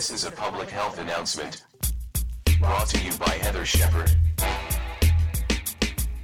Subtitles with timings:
[0.00, 1.62] This is a public health announcement
[2.58, 4.10] brought to you by Heathar Shepard.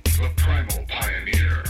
[0.03, 1.63] The Primal Pioneer.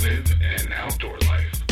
[0.00, 1.64] Live an outdoor life.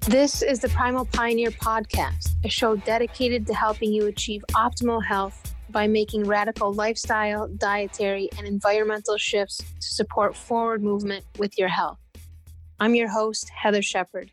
[0.00, 5.41] This is the Primal Pioneer podcast, a show dedicated to helping you achieve optimal health
[5.72, 11.98] by making radical lifestyle, dietary, and environmental shifts to support forward movement with your health.
[12.78, 14.30] I'm your host, Heathar Shepard,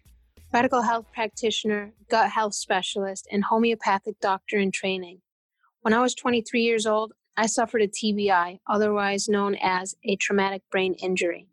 [0.51, 5.21] medical health practitioner, gut health specialist, and homeopathic doctor in training.
[5.81, 10.63] When I was 23 years old, I suffered a TBI, otherwise known as a traumatic
[10.69, 11.47] brain injury.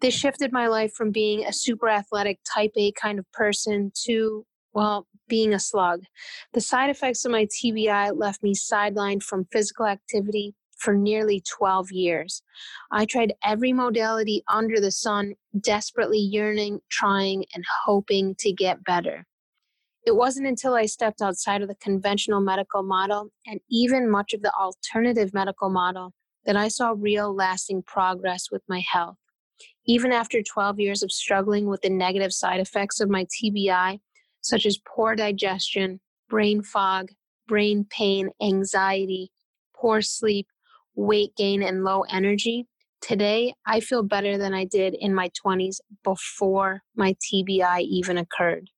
[0.00, 4.44] This shifted my life from being a super athletic type A kind of person to,
[4.72, 6.02] well, being a slug.
[6.52, 11.92] The side effects of my TBI left me sidelined from physical activity for nearly 12
[11.92, 12.42] years.
[12.90, 19.26] I tried every modality under the sun, desperately yearning, trying, and hoping to get better.
[20.06, 24.40] It wasn't until I stepped outside of the conventional medical model and even much of
[24.40, 26.14] the alternative medical model
[26.46, 29.16] that I saw real lasting progress with my health.
[29.86, 34.00] Even after 12 years of struggling with the negative side effects of my TBI,
[34.40, 37.08] such as poor digestion, brain fog,
[37.46, 39.30] brain pain, anxiety,
[39.74, 40.46] poor sleep,
[40.94, 42.66] weight gain, and low energy,
[43.00, 48.68] today I feel better than I did in my 20s before my TBI even occurred.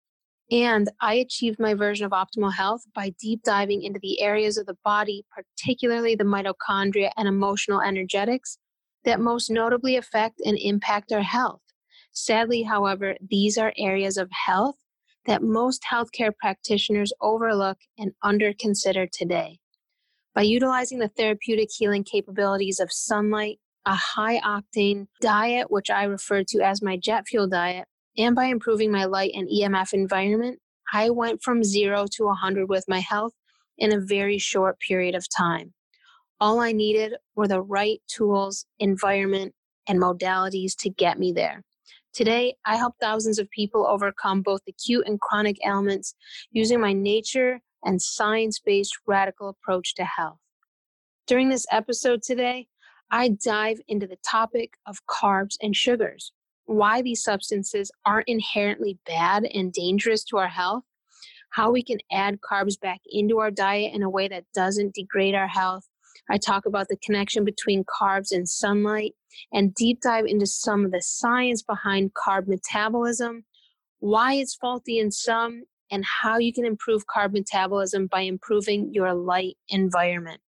[0.50, 4.66] And I achieved my version of optimal health by deep diving into the areas of
[4.66, 8.58] the body, particularly the mitochondria and emotional energetics,
[9.04, 11.62] that most notably affect and impact our health.
[12.12, 14.76] Sadly, however, these are areas of health
[15.26, 19.58] that most healthcare practitioners overlook and underconsider today.
[20.34, 26.42] By utilizing the therapeutic healing capabilities of sunlight, a high octane diet, which I refer
[26.48, 30.58] to as my jet fuel diet, and by improving my light and EMF environment,
[30.92, 33.32] I went from zero to 100 with my health
[33.78, 35.72] in a very short period of time.
[36.40, 39.54] All I needed were the right tools, environment,
[39.88, 41.62] and modalities to get me there.
[42.12, 46.14] Today, I help thousands of people overcome both acute and chronic ailments
[46.50, 50.38] using my nature and science based radical approach to health.
[51.26, 52.66] During this episode today,
[53.10, 56.32] I dive into the topic of carbs and sugars,
[56.66, 60.84] why these substances aren't inherently bad and dangerous to our health,
[61.50, 65.34] how we can add carbs back into our diet in a way that doesn't degrade
[65.34, 65.88] our health,
[66.30, 69.14] I talk about the connection between carbs and sunlight
[69.52, 73.44] and deep dive into some of the science behind carb metabolism,
[74.00, 79.12] why it's faulty in some, and how you can improve carb metabolism by improving your
[79.14, 80.40] light environment.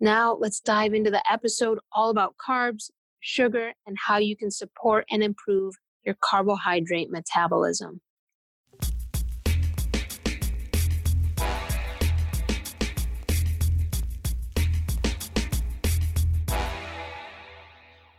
[0.00, 2.90] Now, let's dive into the episode all about carbs,
[3.20, 5.74] sugar, and how you can support and improve
[6.04, 8.00] your carbohydrate metabolism.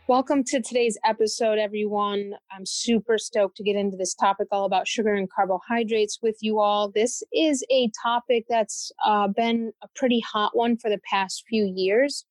[0.06, 2.34] Welcome to today's episode, everyone.
[2.52, 6.60] I'm super stoked to get into this topic all about sugar and carbohydrates with you
[6.60, 6.90] all.
[6.90, 11.72] This is a topic that's uh, been a pretty hot one for the past few
[11.74, 12.26] years.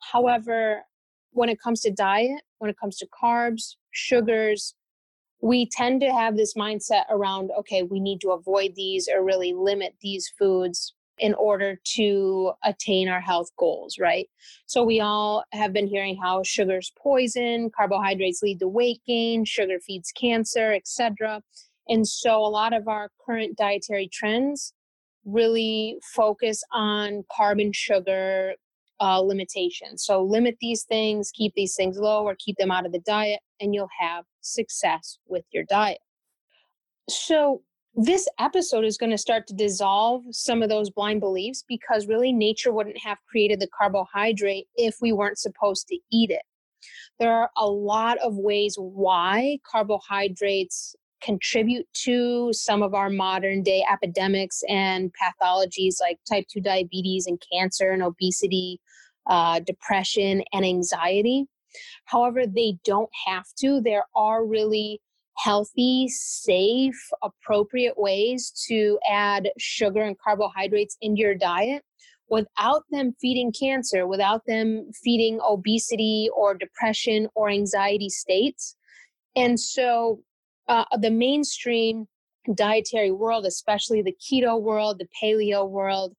[0.00, 0.82] However,
[1.30, 4.74] when it comes to diet, when it comes to carbs, sugars,
[5.40, 9.52] we tend to have this mindset around okay, we need to avoid these or really
[9.52, 14.28] limit these foods in order to attain our health goals, right?
[14.66, 19.78] So we all have been hearing how sugar's poison, carbohydrates lead to weight gain, sugar
[19.78, 21.40] feeds cancer, etc.
[21.88, 24.74] And so a lot of our current dietary trends
[25.24, 28.54] really focus on carbon sugar
[28.98, 30.04] uh, limitations.
[30.04, 33.38] So limit these things, keep these things low, or keep them out of the diet,
[33.60, 35.98] and you'll have success with your diet.
[37.08, 37.62] So
[37.94, 42.32] this episode is going to start to dissolve some of those blind beliefs because really
[42.32, 46.42] nature wouldn't have created the carbohydrate if we weren't supposed to eat it.
[47.20, 53.84] There are a lot of ways why carbohydrates contribute to some of our modern day
[53.90, 58.80] epidemics and pathologies like type 2 diabetes and cancer and obesity,
[59.28, 61.46] uh, depression, and anxiety.
[62.06, 63.80] However, they don't have to.
[63.80, 65.00] There are really
[65.36, 71.82] healthy, safe, appropriate ways to add sugar and carbohydrates into your diet
[72.28, 78.76] without them feeding cancer, without them feeding obesity or depression or anxiety states.
[79.36, 80.20] And so
[80.68, 82.06] uh, the mainstream
[82.54, 86.14] dietary world, especially the keto world, the paleo world,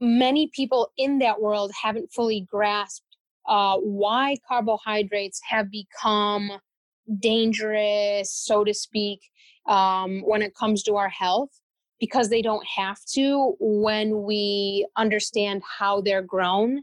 [0.00, 3.04] many people in that world haven't fully grasped
[3.48, 6.52] uh, why carbohydrates have become
[7.18, 9.20] dangerous, so to speak,
[9.68, 11.50] um, when it comes to our health,
[12.00, 16.82] because they don't have to when we understand how they're grown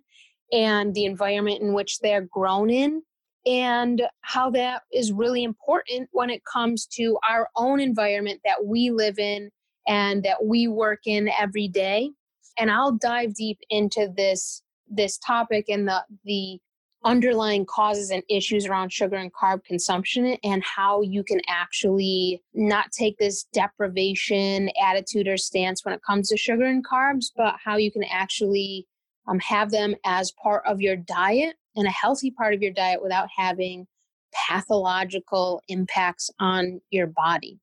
[0.52, 3.02] and the environment in which they're grown in
[3.46, 8.92] and how that is really important when it comes to our own environment that we
[8.92, 9.50] live in
[9.88, 12.10] and that we work in every day.
[12.58, 16.60] And i'll dive deep into this this topic and the the
[17.06, 22.92] underlying causes and issues around sugar and carb consumption and how you can actually not
[22.92, 27.78] take this deprivation attitude or stance when it comes to sugar and carbs but how
[27.78, 28.86] you can actually
[29.30, 33.02] um, have them as part of your diet and a healthy part of your diet
[33.02, 33.88] without having
[34.34, 37.60] pathological impacts on your body.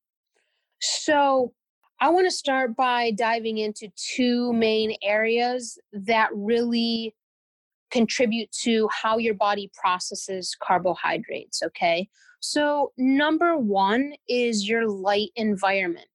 [0.81, 1.53] So,
[1.99, 7.15] I want to start by diving into two main areas that really
[7.91, 11.63] contribute to how your body processes carbohydrates.
[11.63, 12.09] Okay.
[12.41, 16.07] So, number one is your light environment.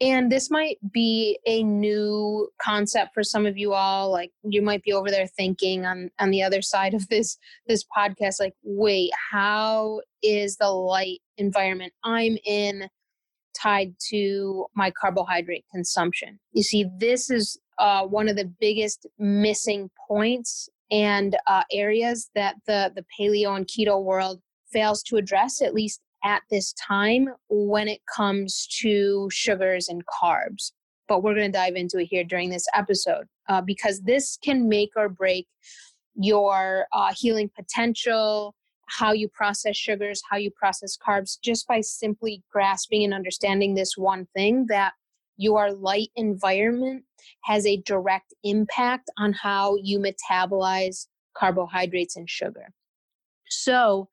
[0.00, 4.12] And this might be a new concept for some of you all.
[4.12, 7.36] Like you might be over there thinking on on the other side of this
[7.66, 12.88] this podcast, like, wait, how is the light environment I'm in
[13.60, 16.38] tied to my carbohydrate consumption?
[16.52, 22.56] You see, this is uh, one of the biggest missing points and uh, areas that
[22.66, 24.40] the the paleo and keto world
[24.72, 30.72] fails to address, at least at this time when it comes to sugars and carbs.
[31.06, 34.68] But we're going to dive into it here during this episode uh, because this can
[34.68, 35.46] make or break
[36.14, 38.54] your uh, healing potential,
[38.88, 43.96] how you process sugars, how you process carbs, just by simply grasping and understanding this
[43.96, 44.92] one thing that
[45.38, 47.04] your light environment
[47.44, 52.68] has a direct impact on how you metabolize carbohydrates and sugar.
[53.48, 54.08] So,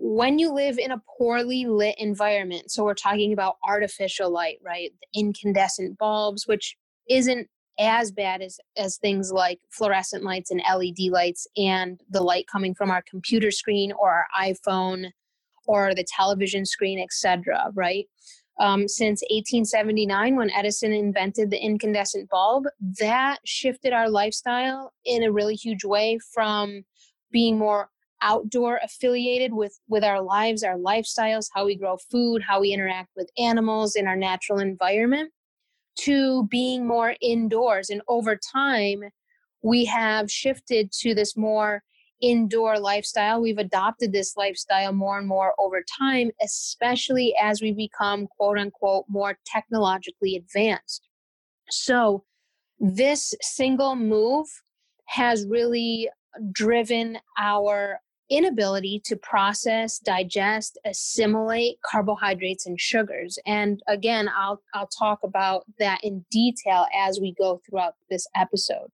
[0.00, 4.92] when you live in a poorly lit environment, so we're talking about artificial light, right?
[5.00, 6.76] The incandescent bulbs, which
[7.10, 7.48] isn't
[7.80, 12.74] as bad as, as things like fluorescent lights and LED lights and the light coming
[12.74, 15.10] from our computer screen or our iPhone
[15.66, 17.70] or the television screen, etc.
[17.74, 18.06] Right?
[18.60, 22.64] Um, since 1879, when Edison invented the incandescent bulb,
[22.98, 26.84] that shifted our lifestyle in a really huge way from
[27.30, 27.90] being more
[28.20, 33.10] outdoor affiliated with with our lives our lifestyles how we grow food how we interact
[33.14, 35.30] with animals in our natural environment
[35.98, 37.90] to being more indoors.
[37.90, 39.02] And over time
[39.62, 41.82] we have shifted to this more
[42.20, 48.26] indoor lifestyle we've adopted this lifestyle more and more over time especially as we become
[48.36, 51.08] quote unquote more technologically advanced
[51.70, 52.24] so
[52.80, 54.46] this single move
[55.06, 56.08] has really
[56.52, 58.00] driven our
[58.30, 63.38] inability to process, digest, assimilate carbohydrates and sugars.
[63.46, 68.90] And again, I'll I'll talk about that in detail as we go throughout this episode.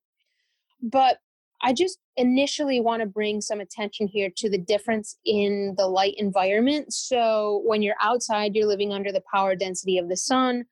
[0.81, 1.19] But
[1.63, 6.15] I just initially want to bring some attention here to the difference in the light
[6.17, 6.93] environment.
[6.93, 10.65] So when you're outside, you're living under the power density of the sun.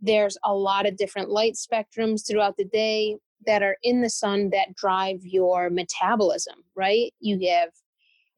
[0.00, 3.16] There's a lot of different light spectrums throughout the day
[3.46, 7.12] that are in the sun that drive your metabolism, right?
[7.20, 7.70] You have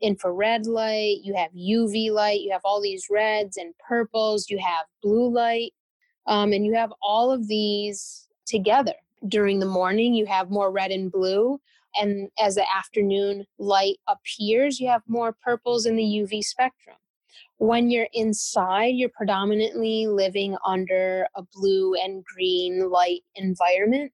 [0.00, 4.86] infrared light, you have UV light, you have all these reds and purples, you have
[5.02, 5.72] blue light,
[6.26, 8.94] um, and you have all of these together.
[9.28, 11.60] During the morning, you have more red and blue.
[11.94, 16.96] And as the afternoon light appears, you have more purples in the UV spectrum.
[17.58, 24.12] When you're inside, you're predominantly living under a blue and green light environment.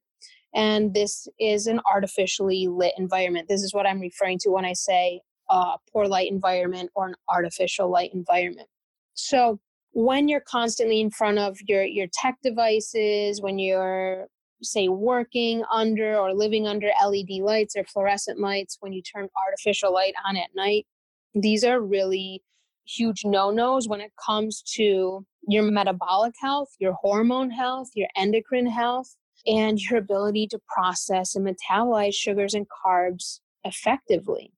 [0.53, 3.47] And this is an artificially lit environment.
[3.47, 7.15] This is what I'm referring to when I say a poor light environment or an
[7.27, 8.67] artificial light environment.
[9.13, 9.59] So
[9.91, 14.27] when you're constantly in front of your your tech devices, when you're
[14.61, 19.93] say working under or living under LED lights or fluorescent lights, when you turn artificial
[19.93, 20.85] light on at night,
[21.33, 22.43] these are really
[22.85, 29.15] huge no-nos when it comes to your metabolic health, your hormone health, your endocrine health,
[29.45, 34.51] and your ability to process and metabolize sugars and carbs effectively.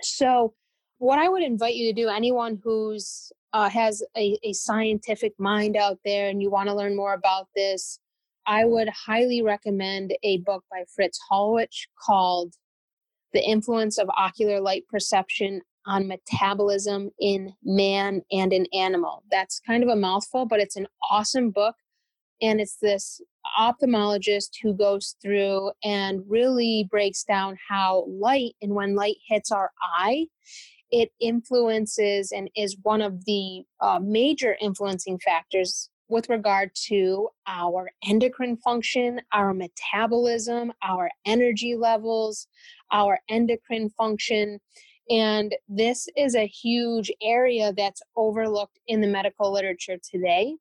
[0.00, 0.54] So,
[0.98, 5.76] what I would invite you to do, anyone who's uh, has a, a scientific mind
[5.76, 7.98] out there and you want to learn more about this,
[8.46, 12.54] I would highly recommend a book by Fritz Hollwich called
[13.32, 19.22] The Influence of Ocular Light Perception on Metabolism in Man and in Animal.
[19.30, 21.74] That's kind of a mouthful, but it's an awesome book
[22.40, 23.20] and it's this
[23.58, 29.70] ophthalmologist who goes through and really breaks down how light and when light hits our
[29.82, 30.26] eye
[30.90, 37.90] it influences and is one of the uh, major influencing factors with regard to our
[38.06, 42.46] endocrine function, our metabolism, our energy levels,
[42.92, 44.60] our endocrine function.
[45.10, 50.56] And this is a huge area that's overlooked in the medical literature today.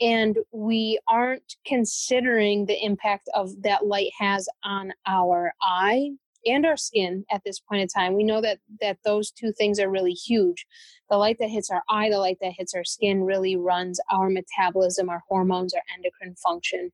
[0.00, 6.10] And we aren't considering the impact of that light has on our eye
[6.46, 8.14] and our skin at this point in time.
[8.14, 10.66] We know that that those two things are really huge.
[11.10, 14.28] The light that hits our eye, the light that hits our skin really runs our
[14.28, 16.90] metabolism, our hormones, our endocrine function.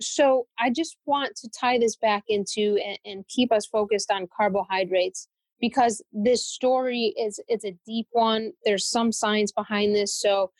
[0.00, 4.28] So I just want to tie this back into and, and keep us focused on
[4.34, 5.28] carbohydrates
[5.60, 8.52] because this story is it's a deep one.
[8.64, 10.14] There's some science behind this.
[10.14, 10.50] So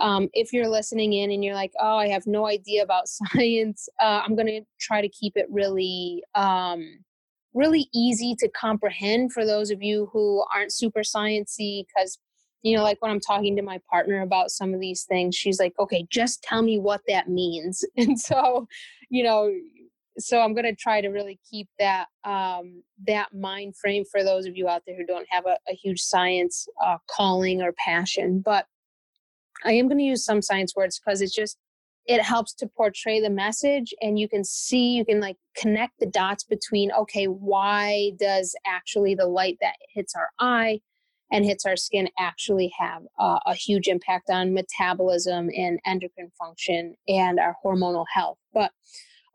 [0.00, 3.88] um, if you're listening in and you're like, oh, I have no idea about science,
[4.00, 6.98] uh, I'm going to try to keep it really um,
[7.56, 12.18] really easy to comprehend for those of you who aren't super sciencey because
[12.62, 15.58] you know like when i'm talking to my partner about some of these things she's
[15.58, 17.82] like okay just tell me what that means.
[17.96, 18.68] And so
[19.08, 19.50] you know
[20.18, 24.46] so i'm going to try to really keep that um, that mind frame for those
[24.46, 28.40] of you out there who don't have a, a huge science uh, calling or passion.
[28.44, 28.66] But
[29.64, 31.56] i am going to use some science words because it's just
[32.06, 36.06] it helps to portray the message and you can see you can like connect the
[36.06, 40.80] dots between okay why does actually the light that hits our eye
[41.32, 46.94] and hits our skin actually have uh, a huge impact on metabolism and endocrine function
[47.08, 48.70] and our hormonal health but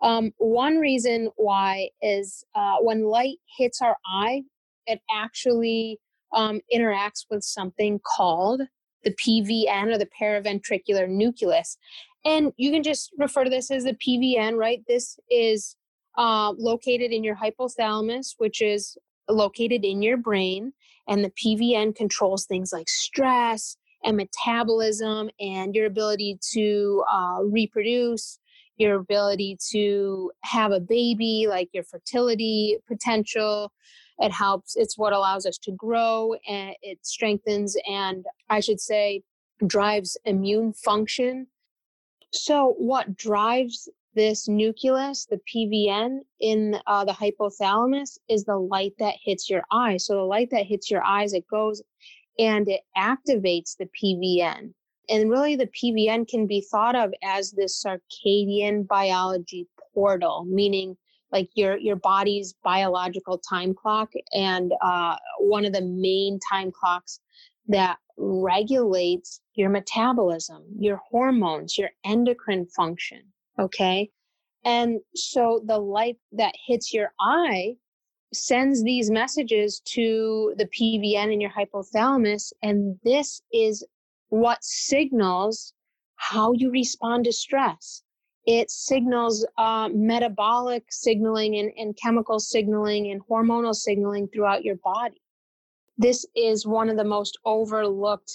[0.02, 4.42] um, one reason why is uh, when light hits our eye
[4.88, 6.00] it actually
[6.34, 8.62] um, interacts with something called
[9.04, 11.78] the PVN or the paraventricular nucleus.
[12.24, 14.82] And you can just refer to this as the PVN, right?
[14.88, 15.76] This is
[16.18, 18.98] uh, located in your hypothalamus, which is
[19.30, 20.74] located in your brain.
[21.08, 28.40] And the PVN controls things like stress and metabolism and your ability to uh, reproduce,
[28.78, 33.72] your ability to have a baby, like your fertility potential.
[34.20, 39.24] It helps, it's what allows us to grow and it strengthens and I should say
[39.66, 41.48] drives immune function
[42.34, 49.16] so, what drives this nucleus, the PVN in uh, the hypothalamus, is the light that
[49.22, 49.98] hits your eye.
[49.98, 51.82] So, the light that hits your eyes, it goes
[52.40, 54.74] and it activates the PVN.
[55.10, 60.96] And really, the PVN can be thought of as this circadian biology portal, meaning
[61.32, 67.20] like your your body's biological time clock and uh, one of the main time clocks
[67.72, 73.22] that regulates your metabolism, your hormones, your endocrine function.
[73.60, 74.12] Okay.
[74.64, 77.76] And so the light that hits your eye
[78.34, 82.54] sends these messages to the PVN in your hypothalamus.
[82.62, 83.86] And this is
[84.30, 85.74] what signals
[86.16, 88.04] how you respond to stress.
[88.46, 95.21] It signals uh, metabolic signaling and, and chemical signaling and hormonal signaling throughout your body
[95.98, 98.32] this is one of the most overlooked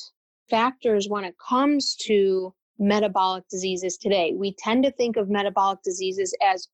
[0.48, 4.34] factors when it comes to metabolic diseases today.
[4.36, 6.68] We tend to think of metabolic diseases as,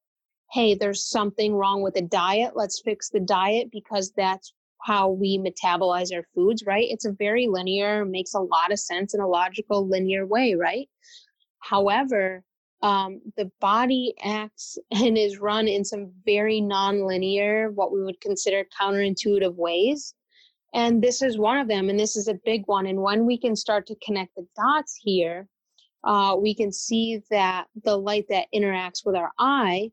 [0.51, 2.53] hey, there's something wrong with the diet.
[2.57, 6.87] Let's fix the diet because that's how we metabolize our foods, right?
[6.91, 10.89] It's a very linear, makes a lot of sense in a logical, linear way, right?
[11.61, 12.43] However,
[12.83, 18.67] um, the body acts and is run in some very nonlinear, what we would consider
[18.81, 20.15] counterintuitive ways.
[20.75, 22.87] And this is one of them, and this is a big one.
[22.87, 25.47] And when we can start to connect the dots here,
[26.05, 29.91] uh, we can see that the light that interacts with our eye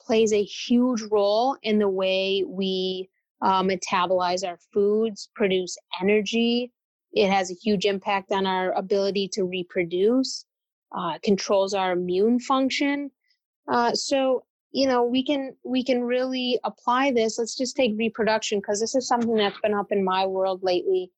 [0.00, 3.08] plays a huge role in the way we
[3.42, 6.72] uh, metabolize our foods, produce energy.
[7.12, 10.44] It has a huge impact on our ability to reproduce,
[10.96, 13.10] uh, controls our immune function.
[13.70, 17.38] Uh, so you know we can we can really apply this.
[17.38, 21.10] Let's just take reproduction because this is something that's been up in my world lately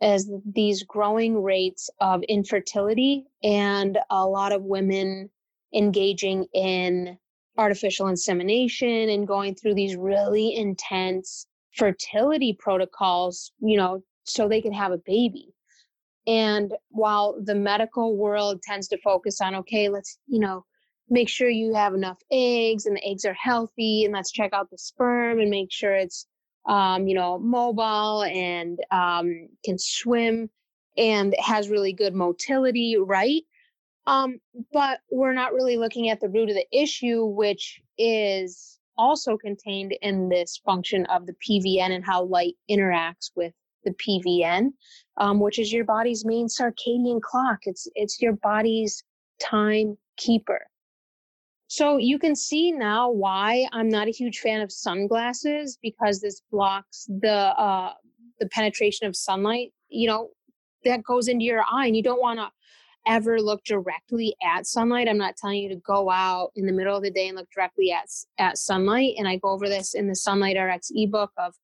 [0.00, 5.28] as these growing rates of infertility and a lot of women
[5.74, 7.18] engaging in
[7.56, 14.72] artificial insemination and going through these really intense fertility protocols you know so they can
[14.72, 15.54] have a baby.
[16.26, 20.64] And while the medical world tends to focus on okay let's you know
[21.10, 24.70] make sure you have enough eggs and the eggs are healthy and let's check out
[24.70, 26.26] the sperm and make sure it's
[26.68, 30.50] um, you know mobile and um, can swim
[30.98, 33.42] and has really good motility right
[34.06, 34.40] Um,
[34.72, 39.96] but we're not really looking at the root of the issue, which is also contained
[40.02, 44.72] in this function of the PVN and how light interacts with the PVN,
[45.18, 47.60] um, which is your body's main circadian clock.
[47.64, 49.04] It's it's your body's
[49.42, 50.67] time keeper.
[51.68, 56.40] So you can see now why I'm not a huge fan of sunglasses because this
[56.50, 57.92] blocks the uh,
[58.40, 59.72] the penetration of sunlight.
[59.90, 60.30] You know
[60.84, 62.48] that goes into your eye, and you don't want to
[63.06, 65.08] ever look directly at sunlight.
[65.08, 67.50] I'm not telling you to go out in the middle of the day and look
[67.54, 68.08] directly at
[68.38, 69.14] at sunlight.
[69.18, 71.54] And I go over this in the Sunlight RX ebook of,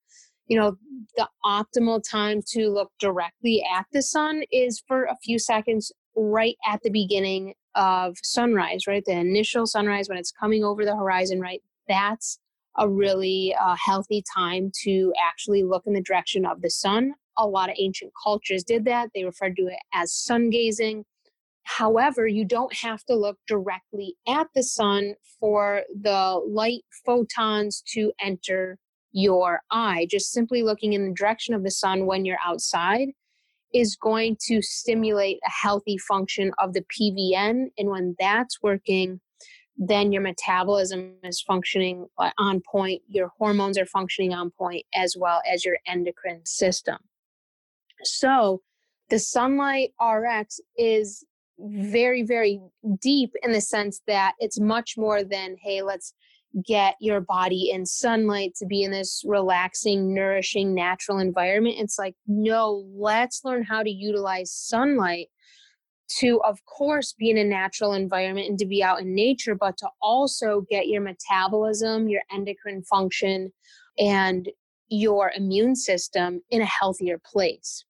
[0.49, 0.76] you know,
[1.16, 6.56] the optimal time to look directly at the sun is for a few seconds right
[6.70, 9.04] at the beginning of sunrise, right?
[9.04, 11.62] The initial sunrise when it's coming over the horizon, right?
[11.88, 12.38] That's
[12.76, 17.14] a really uh, healthy time to actually look in the direction of the sun.
[17.38, 19.10] A lot of ancient cultures did that.
[19.14, 21.04] They referred to it as sun gazing.
[21.64, 28.12] However, you don't have to look directly at the sun for the light photons to
[28.20, 28.78] enter
[29.12, 30.06] your eye.
[30.10, 33.08] Just simply looking in the direction of the sun when you're outside
[33.74, 37.66] is going to stimulate a healthy function of the PVN.
[37.76, 39.20] And when that's working,
[39.76, 45.16] then your metabolism is functioning uh, on point, your hormones are functioning on point, as
[45.18, 46.98] well as your endocrine system.
[48.04, 48.62] So,
[49.10, 51.24] the Sunlight RX is
[51.58, 52.60] very, very
[53.00, 56.14] deep in the sense that it's much more than, hey, let's
[56.62, 61.76] get your body in sunlight to be in this relaxing, nourishing, natural environment.
[61.78, 65.28] It's like, no, let's learn how to utilize sunlight
[66.18, 69.76] to, of course, be in a natural environment and to be out in nature, but
[69.78, 73.52] to also get your metabolism, your endocrine function,
[73.99, 74.49] and
[74.88, 77.84] your immune system in a healthier place.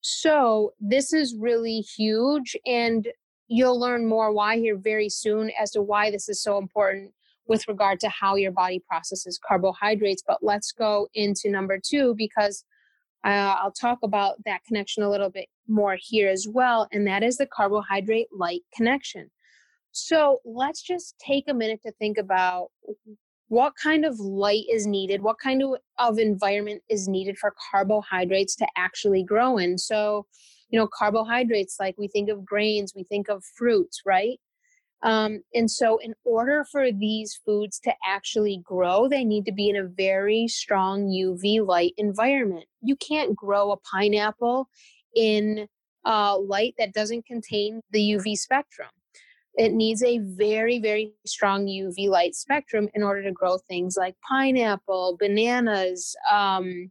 [0.00, 2.56] So, this is really huge.
[2.64, 3.08] And
[3.48, 7.12] you'll learn more why here very soon as to why this is so important
[7.48, 10.22] with regard to how your body processes carbohydrates.
[10.26, 12.64] But let's go into number two because
[13.24, 16.86] uh, I'll talk about that connection a little bit more here as well.
[16.92, 19.30] And that is the carbohydrate light connection.
[19.90, 22.68] So let's just take a minute to think about
[23.48, 28.54] what kind of light is needed, what kind of, of environment is needed for carbohydrates
[28.56, 29.78] to actually grow in.
[29.78, 30.26] So,
[30.68, 34.38] you know, carbohydrates, like we think of grains, we think of fruits, right?
[35.02, 39.68] Um, and so, in order for these foods to actually grow, they need to be
[39.68, 42.64] in a very strong UV light environment.
[42.82, 44.68] You can't grow a pineapple
[45.14, 45.68] in
[46.04, 48.88] uh, light that doesn't contain the UV spectrum.
[49.54, 54.14] It needs a very, very strong UV light spectrum in order to grow things like
[54.28, 56.90] pineapple, bananas, um,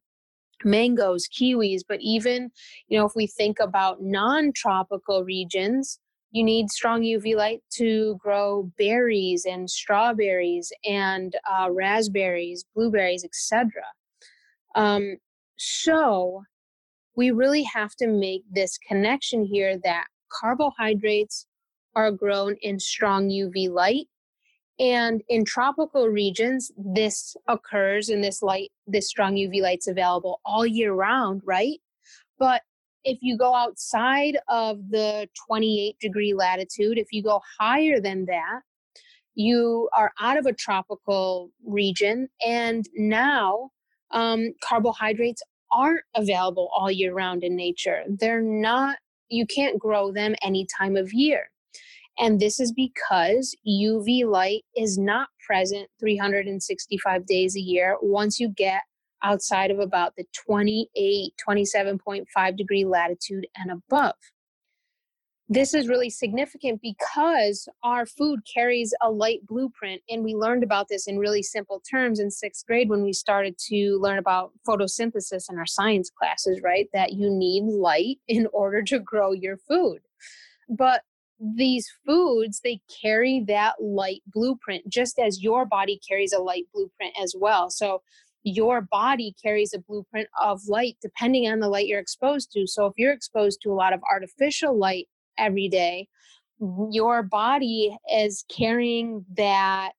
[0.64, 1.82] mangoes, kiwis.
[1.88, 2.52] But even,
[2.88, 6.00] you know, if we think about non tropical regions,
[6.32, 13.72] you need strong UV light to grow berries and strawberries and uh, raspberries, blueberries, etc.
[14.76, 15.18] Um,
[15.58, 16.44] so
[17.16, 21.48] we really have to make this connection here that carbohydrates
[21.96, 24.08] are grown in strong UV light.
[24.80, 30.68] And in tropical regions, this occurs in this light, this strong UV light's available all
[30.68, 31.80] year round, right?
[32.38, 32.62] But
[33.08, 38.60] if you go outside of the 28 degree latitude, if you go higher than that,
[39.34, 42.28] you are out of a tropical region.
[42.46, 43.70] And now
[44.12, 45.42] um, carbohydrates
[45.72, 48.04] aren't available all year round in nature.
[48.10, 48.98] They're not,
[49.30, 51.50] you can't grow them any time of year.
[52.20, 58.50] And this is because UV light is not present 365 days a year once you
[58.50, 58.82] get
[59.24, 64.16] outside of about the 28, 27.5 degree latitude and above.
[65.50, 70.02] This is really significant because our food carries a light blueprint.
[70.10, 73.58] And we learned about this in really simple terms in sixth grade when we started
[73.70, 76.90] to learn about photosynthesis in our science classes, right?
[76.92, 80.00] That you need light in order to grow your food.
[80.68, 81.04] But
[81.40, 87.14] these foods, they carry that light blueprint, just as your body carries a light blueprint
[87.22, 87.70] as well.
[87.70, 88.02] So
[88.48, 92.66] your body carries a blueprint of light depending on the light you're exposed to.
[92.68, 95.08] So if you're exposed to a lot of artificial light
[95.38, 96.08] every day,
[96.92, 99.92] your body is carrying that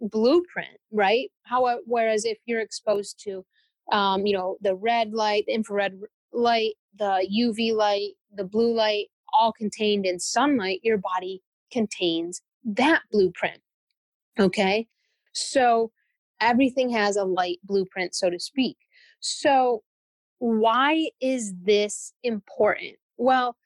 [0.00, 1.30] blueprint, right?
[1.42, 3.44] How whereas if you're exposed to
[3.92, 5.98] um, you know, the red light, the infrared
[6.32, 9.06] light, the UV light, the blue light,
[9.38, 13.60] all contained in sunlight, your body contains that blueprint.
[14.38, 14.88] Okay.
[15.32, 15.92] So
[16.40, 18.76] everything has a light blueprint, so to speak.
[19.20, 19.82] So,
[20.38, 22.96] why is this important?
[23.16, 23.56] Well,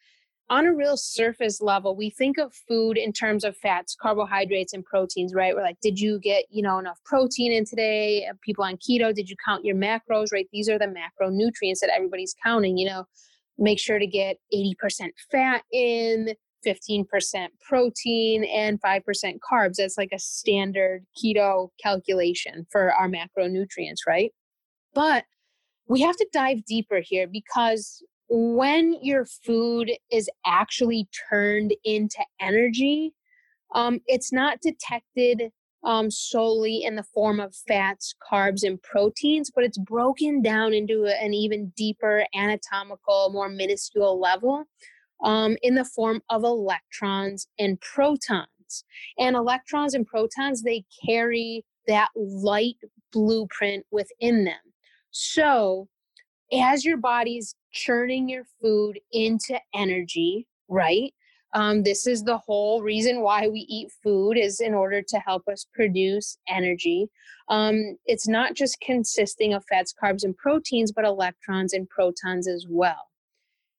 [0.51, 4.85] on a real surface level, we think of food in terms of fats, carbohydrates, and
[4.85, 5.55] proteins, right?
[5.55, 8.27] We're like, did you get, you know, enough protein in today?
[8.29, 10.49] Uh, people on keto, did you count your macros, right?
[10.53, 13.05] These are the macronutrients that everybody's counting, you know,
[13.59, 16.35] make sure to get 80% fat in,
[16.67, 19.03] 15% protein, and 5%
[19.39, 19.77] carbs.
[19.77, 24.33] That's like a standard keto calculation for our macronutrients, right?
[24.95, 25.25] But
[25.89, 33.13] we have to dive deeper here because when your food is actually turned into energy,
[33.75, 35.51] um, it's not detected
[35.83, 41.07] um, solely in the form of fats, carbs, and proteins, but it's broken down into
[41.07, 44.67] an even deeper anatomical, more minuscule level
[45.25, 48.85] um, in the form of electrons and protons.
[49.19, 52.77] And electrons and protons, they carry that light
[53.13, 54.61] blueprint within them.
[55.11, 55.89] So,
[56.53, 61.13] as your body's churning your food into energy, right?
[61.53, 65.49] Um, this is the whole reason why we eat food is in order to help
[65.49, 67.09] us produce energy.
[67.49, 72.67] Um, it's not just consisting of fats, carbs, and proteins, but electrons and protons as
[72.69, 73.09] well.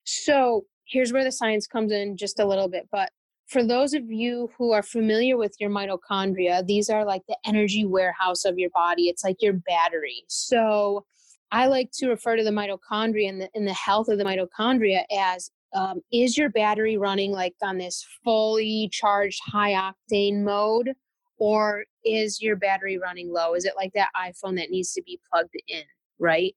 [0.04, 2.88] So here's where the science comes in just a little bit.
[2.92, 3.12] But
[3.48, 7.86] for those of you who are familiar with your mitochondria, these are like the energy
[7.86, 9.04] warehouse of your body.
[9.04, 10.24] It's like your battery.
[10.28, 11.06] So
[11.52, 15.04] I like to refer to the mitochondria and the, and the health of the mitochondria
[15.18, 20.92] as um, is your battery running like on this fully charged high octane mode
[21.38, 25.18] or is your battery running low is it like that iphone that needs to be
[25.32, 25.84] plugged in
[26.20, 26.56] right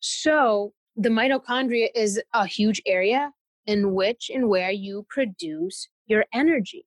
[0.00, 3.32] so the mitochondria is a huge area
[3.66, 6.86] in which and where you produce your energy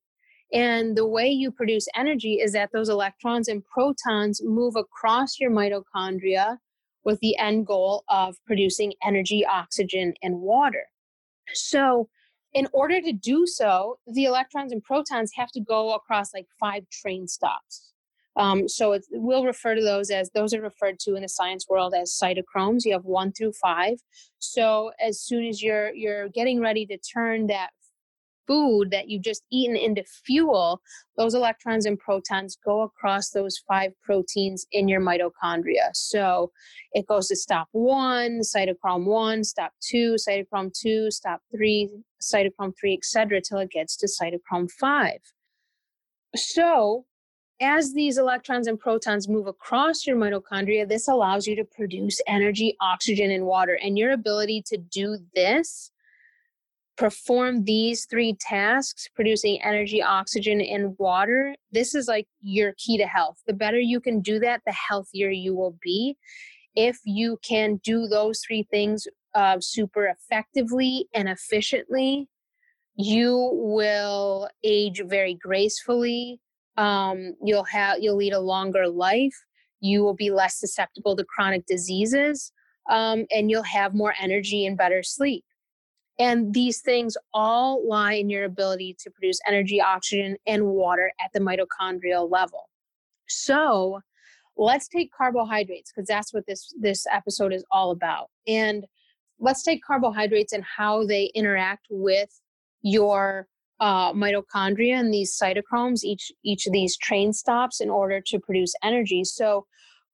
[0.52, 5.52] and the way you produce energy is that those electrons and protons move across your
[5.52, 6.58] mitochondria
[7.04, 10.88] with the end goal of producing energy, oxygen, and water.
[11.54, 12.10] So,
[12.54, 16.84] in order to do so, the electrons and protons have to go across like five
[16.90, 17.94] train stops.
[18.40, 21.68] Um, so it, we'll refer to those as those are referred to in the science
[21.70, 22.86] world as cytochromes.
[22.86, 23.98] You have one through five.
[24.40, 27.72] So as soon as you're you're getting ready to turn that
[28.48, 30.82] food that you've just eaten into fuel,
[31.18, 35.90] those electrons and protons go across those five proteins in your mitochondria.
[35.94, 36.52] So
[36.94, 41.90] it goes to stop one, cytochrome one, stop two, cytochrome two, stop three,
[42.22, 45.20] cytochrome three, etc., till it gets to cytochrome five.
[46.36, 47.06] So
[47.62, 52.76] as these electrons and protons move across your mitochondria, this allows you to produce energy,
[52.80, 53.78] oxygen, and water.
[53.82, 55.92] And your ability to do this
[57.00, 63.08] perform these three tasks producing energy oxygen and water this is like your key to
[63.08, 63.38] health.
[63.48, 66.18] The better you can do that the healthier you will be.
[66.76, 72.28] If you can do those three things uh, super effectively and efficiently
[72.96, 76.42] you will age very gracefully
[76.80, 79.36] um, you'll have you'll lead a longer life
[79.82, 82.52] you will be less susceptible to chronic diseases
[82.90, 85.44] um, and you'll have more energy and better sleep
[86.20, 91.32] and these things all lie in your ability to produce energy, oxygen, and water at
[91.34, 92.70] the mitochondrial level.
[93.30, 94.02] So
[94.58, 98.30] let's take carbohydrates because that's what this this episode is all about.
[98.48, 98.86] And
[99.40, 102.30] let's take carbohydrates and how they interact with
[102.82, 103.48] your
[103.80, 108.74] uh, mitochondria and these cytochromes, each each of these train stops in order to produce
[108.84, 109.24] energy.
[109.24, 109.66] So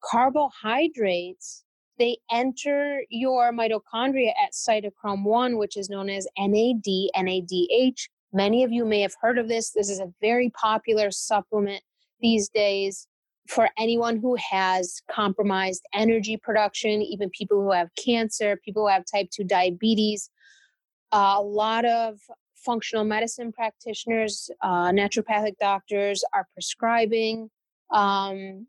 [0.04, 1.66] carbohydrates
[1.98, 6.84] they enter your mitochondria at cytochrome 1, which is known as NAD,
[7.16, 8.10] NADH.
[8.34, 9.72] Many of you may have heard of this.
[9.72, 11.82] This is a very popular supplement
[12.20, 13.08] these days
[13.48, 19.04] for anyone who has compromised energy production, even people who have cancer, people who have
[19.06, 20.30] type 2 diabetes.
[21.12, 22.20] A lot of
[22.66, 27.50] functional medicine practitioners, uh, naturopathic doctors are prescribing
[27.92, 28.68] um,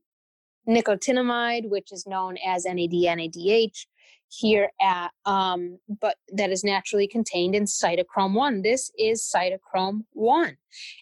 [0.69, 3.87] nicotinamide, which is known as NAD NADH
[4.29, 10.57] here at um, but that is naturally contained in cytochrome 1 this is cytochrome 1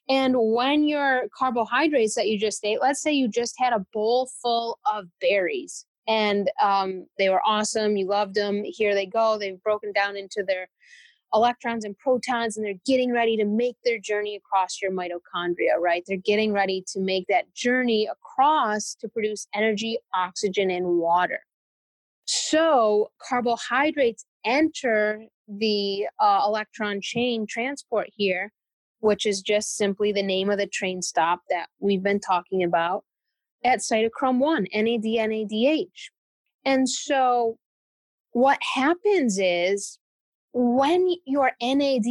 [0.09, 4.29] and when your carbohydrates that you just ate let's say you just had a bowl
[4.43, 9.63] full of berries and um, they were awesome you loved them here they go they've
[9.63, 10.69] broken down into their
[11.35, 16.05] electrons and protons and they're getting ready to make their journey across your mitochondria, right?
[16.07, 21.41] They're getting ready to make that journey across to produce energy, oxygen, and water.
[22.27, 28.53] So carbohydrates enter the uh, electron chain transport here,
[29.01, 33.05] which is just simply the name of the train stop that we've been talking about
[33.65, 36.11] at cytochrome 1, NAD, NADH.
[36.65, 37.59] And so
[38.33, 39.99] what happens is
[40.55, 42.05] when your NAD,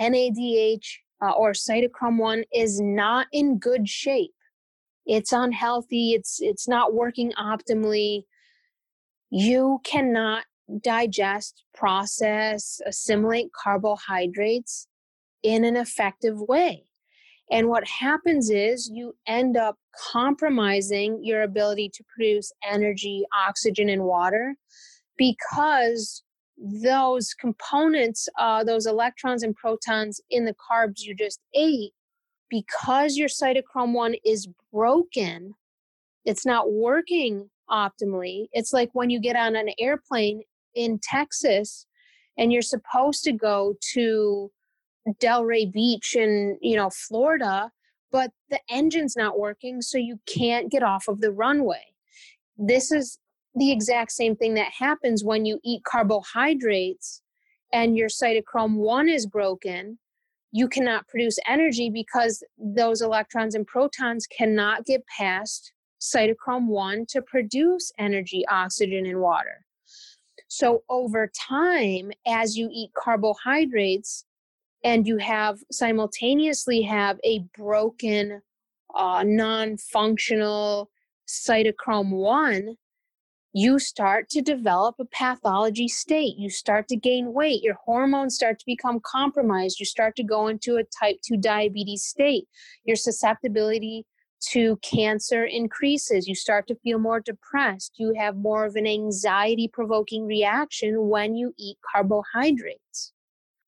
[0.00, 0.86] NADH,
[1.22, 4.32] uh, or cytochrome 1 is not in good shape,
[5.04, 8.24] it's unhealthy, it's, it's not working optimally,
[9.28, 10.44] you cannot
[10.82, 14.86] digest, process, assimilate carbohydrates
[15.42, 16.84] in an effective way.
[17.50, 19.76] And what happens is you end up
[20.12, 24.54] compromising your ability to produce energy, oxygen, and water
[25.18, 26.22] because
[26.60, 31.92] those components, uh, those electrons and protons in the carbs you just ate,
[32.50, 35.54] because your cytochrome 1 is broken,
[36.24, 38.46] it's not working optimally.
[38.52, 40.42] It's like when you get on an airplane
[40.74, 41.86] in Texas
[42.36, 44.50] and you're supposed to go to
[45.20, 47.70] Delray Beach in, you know, Florida,
[48.12, 51.84] but the engine's not working, so you can't get off of the runway.
[52.58, 53.18] This is
[53.54, 57.22] the exact same thing that happens when you eat carbohydrates
[57.72, 59.98] and your cytochrome 1 is broken.
[60.52, 67.22] You cannot produce energy because those electrons and protons cannot get past cytochrome 1 to
[67.22, 69.64] produce energy, oxygen, and water.
[70.48, 74.24] So, over time, as you eat carbohydrates
[74.82, 78.42] and you have simultaneously have a broken,
[78.92, 80.90] uh, non functional
[81.28, 82.76] cytochrome 1,
[83.52, 86.36] you start to develop a pathology state.
[86.36, 87.62] You start to gain weight.
[87.62, 89.80] Your hormones start to become compromised.
[89.80, 92.46] You start to go into a type 2 diabetes state.
[92.84, 94.06] Your susceptibility
[94.50, 96.28] to cancer increases.
[96.28, 97.94] You start to feel more depressed.
[97.98, 103.12] You have more of an anxiety provoking reaction when you eat carbohydrates.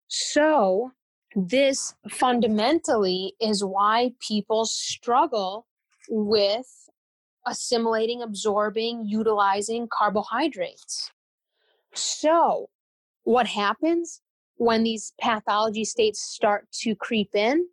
[0.09, 0.92] So,
[1.35, 5.66] this fundamentally is why people struggle
[6.09, 6.82] with
[7.46, 11.11] assimilating, absorbing, utilizing carbohydrates.
[11.94, 12.68] So,
[13.24, 14.20] what happens
[14.57, 17.66] when these pathology states start to creep in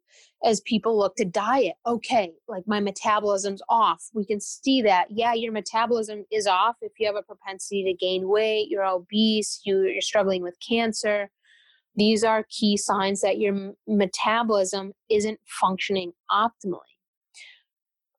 [0.44, 1.76] as people look to diet?
[1.86, 4.04] Okay, like my metabolism's off.
[4.14, 5.08] We can see that.
[5.10, 9.62] Yeah, your metabolism is off if you have a propensity to gain weight, you're obese,
[9.64, 11.30] you're struggling with cancer.
[11.96, 16.99] These are key signs that your metabolism isn't functioning optimally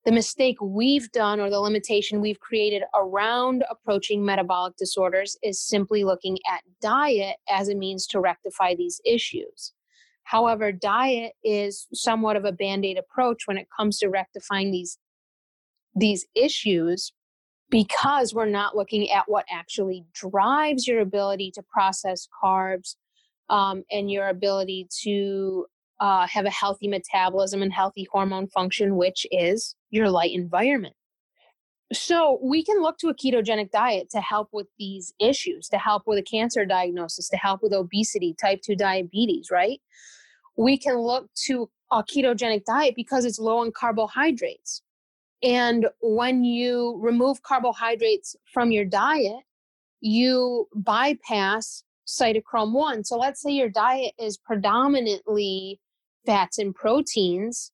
[0.05, 6.03] the mistake we've done or the limitation we've created around approaching metabolic disorders is simply
[6.03, 9.73] looking at diet as a means to rectify these issues.
[10.23, 14.97] However, diet is somewhat of a band aid approach when it comes to rectifying these,
[15.95, 17.13] these issues
[17.69, 22.95] because we're not looking at what actually drives your ability to process carbs
[23.49, 25.65] um, and your ability to
[26.01, 30.95] uh, have a healthy metabolism and healthy hormone function, which is your light environment.
[31.93, 36.03] So we can look to a ketogenic diet to help with these issues, to help
[36.07, 39.79] with a cancer diagnosis, to help with obesity, type 2 diabetes, right?
[40.57, 44.81] We can look to a ketogenic diet because it's low in carbohydrates.
[45.43, 49.43] And when you remove carbohydrates from your diet,
[49.99, 53.03] you bypass cytochrome 1.
[53.03, 55.79] So let's say your diet is predominantly
[56.25, 57.71] fats and proteins,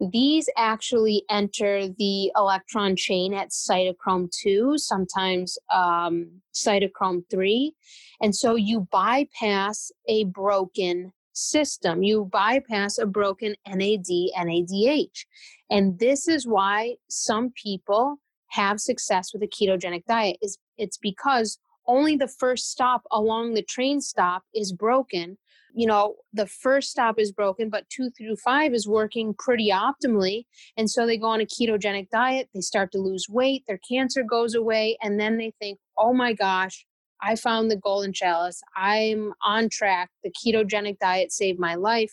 [0.00, 7.74] these actually enter the electron chain at cytochrome 2, sometimes um, cytochrome 3.
[8.20, 12.02] And so you bypass a broken system.
[12.02, 15.26] You bypass a broken NAD, NADH.
[15.70, 18.18] And this is why some people
[18.50, 23.62] have success with a ketogenic diet is it's because only the first stop along the
[23.62, 25.36] train stop is broken
[25.74, 30.44] you know, the first stop is broken, but two through five is working pretty optimally.
[30.76, 34.22] And so they go on a ketogenic diet, they start to lose weight, their cancer
[34.22, 36.86] goes away, and then they think, oh my gosh,
[37.20, 38.60] I found the golden chalice.
[38.76, 40.10] I'm on track.
[40.22, 42.12] The ketogenic diet saved my life.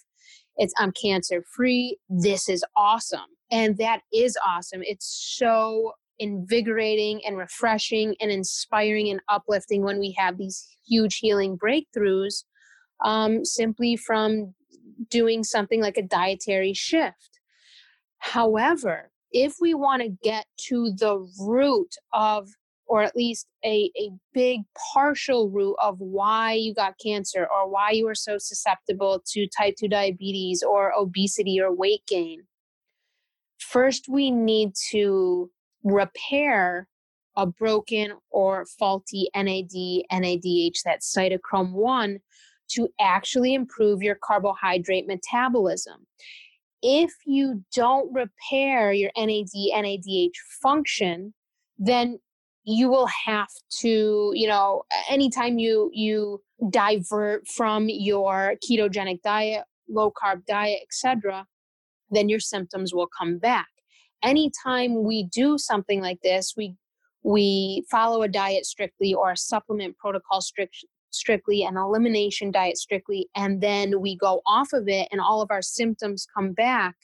[0.57, 1.97] It's I'm cancer free.
[2.09, 3.19] This is awesome.
[3.51, 4.81] And that is awesome.
[4.83, 11.57] It's so invigorating and refreshing and inspiring and uplifting when we have these huge healing
[11.57, 12.43] breakthroughs
[13.03, 14.53] um, simply from
[15.09, 17.39] doing something like a dietary shift.
[18.19, 22.49] However, if we want to get to the root of,
[22.85, 24.61] or at least a, a big
[24.93, 29.75] partial root of why you got cancer or why you are so susceptible to type
[29.79, 32.43] 2 diabetes or obesity or weight gain,
[33.57, 35.49] first we need to
[35.83, 36.87] repair
[37.37, 42.19] a broken or faulty NAD, NADH, that cytochrome 1,
[42.73, 46.07] to actually improve your carbohydrate metabolism.
[46.81, 50.31] If you don't repair your NAD, NADH
[50.61, 51.33] function,
[51.77, 52.19] then
[52.63, 60.11] you will have to, you know, anytime you you divert from your ketogenic diet, low
[60.11, 61.45] carb diet, etc.,
[62.11, 63.67] then your symptoms will come back.
[64.23, 66.75] Anytime we do something like this, we
[67.23, 73.27] we follow a diet strictly or a supplement protocol strict, strictly, an elimination diet strictly,
[73.35, 76.95] and then we go off of it and all of our symptoms come back,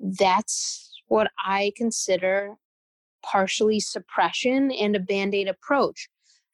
[0.00, 2.56] that's what I consider
[3.22, 6.08] partially suppression and a band aid approach.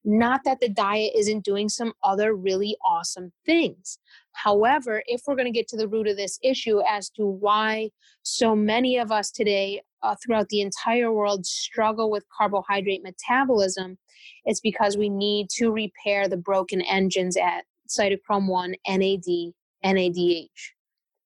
[0.05, 3.99] Not that the diet isn't doing some other really awesome things.
[4.33, 7.91] However, if we're going to get to the root of this issue as to why
[8.23, 13.99] so many of us today uh, throughout the entire world struggle with carbohydrate metabolism,
[14.45, 19.53] it's because we need to repair the broken engines at cytochrome 1, NAD,
[19.85, 20.49] NADH.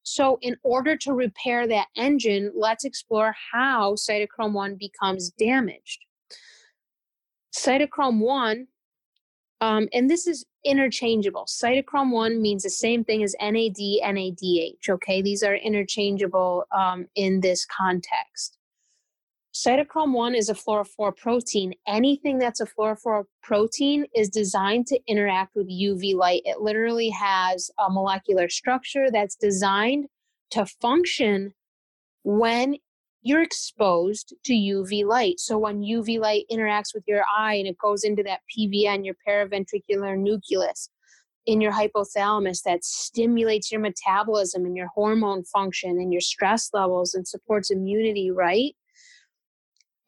[0.02, 6.04] So, in order to repair that engine, let's explore how cytochrome 1 becomes damaged.
[7.52, 8.68] Cytochrome 1,
[9.60, 11.46] um, and this is interchangeable.
[11.48, 15.22] Cytochrome 1 means the same thing as NAD, NADH, okay?
[15.22, 18.55] These are interchangeable um, in this context.
[19.56, 21.72] Cytochrome 1 is a fluorophore protein.
[21.88, 26.42] Anything that's a fluorophore protein is designed to interact with UV light.
[26.44, 30.08] It literally has a molecular structure that's designed
[30.50, 31.54] to function
[32.22, 32.76] when
[33.22, 35.40] you're exposed to UV light.
[35.40, 39.16] So when UV light interacts with your eye and it goes into that PVN, your
[39.26, 40.90] paraventricular nucleus,
[41.46, 47.14] in your hypothalamus that stimulates your metabolism and your hormone function and your stress levels
[47.14, 48.74] and supports immunity, right?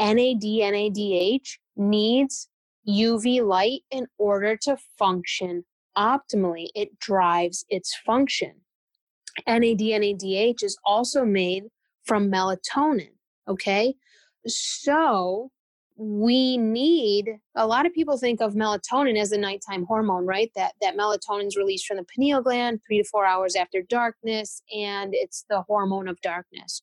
[0.01, 2.49] NAD, NADH needs
[2.89, 5.65] UV light in order to function
[5.97, 6.69] optimally.
[6.75, 8.55] It drives its function.
[9.47, 11.65] NAD, NADH is also made
[12.05, 13.11] from melatonin.
[13.49, 13.95] Okay.
[14.47, 15.51] So
[15.97, 20.51] we need a lot of people think of melatonin as a nighttime hormone, right?
[20.55, 24.63] That that melatonin is released from the pineal gland three to four hours after darkness,
[24.73, 26.83] and it's the hormone of darkness.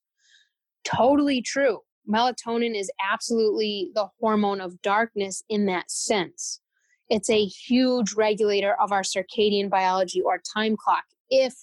[0.83, 6.61] Totally true melatonin is absolutely the hormone of darkness in that sense.
[7.09, 11.03] It's a huge regulator of our circadian biology or time clock.
[11.29, 11.53] If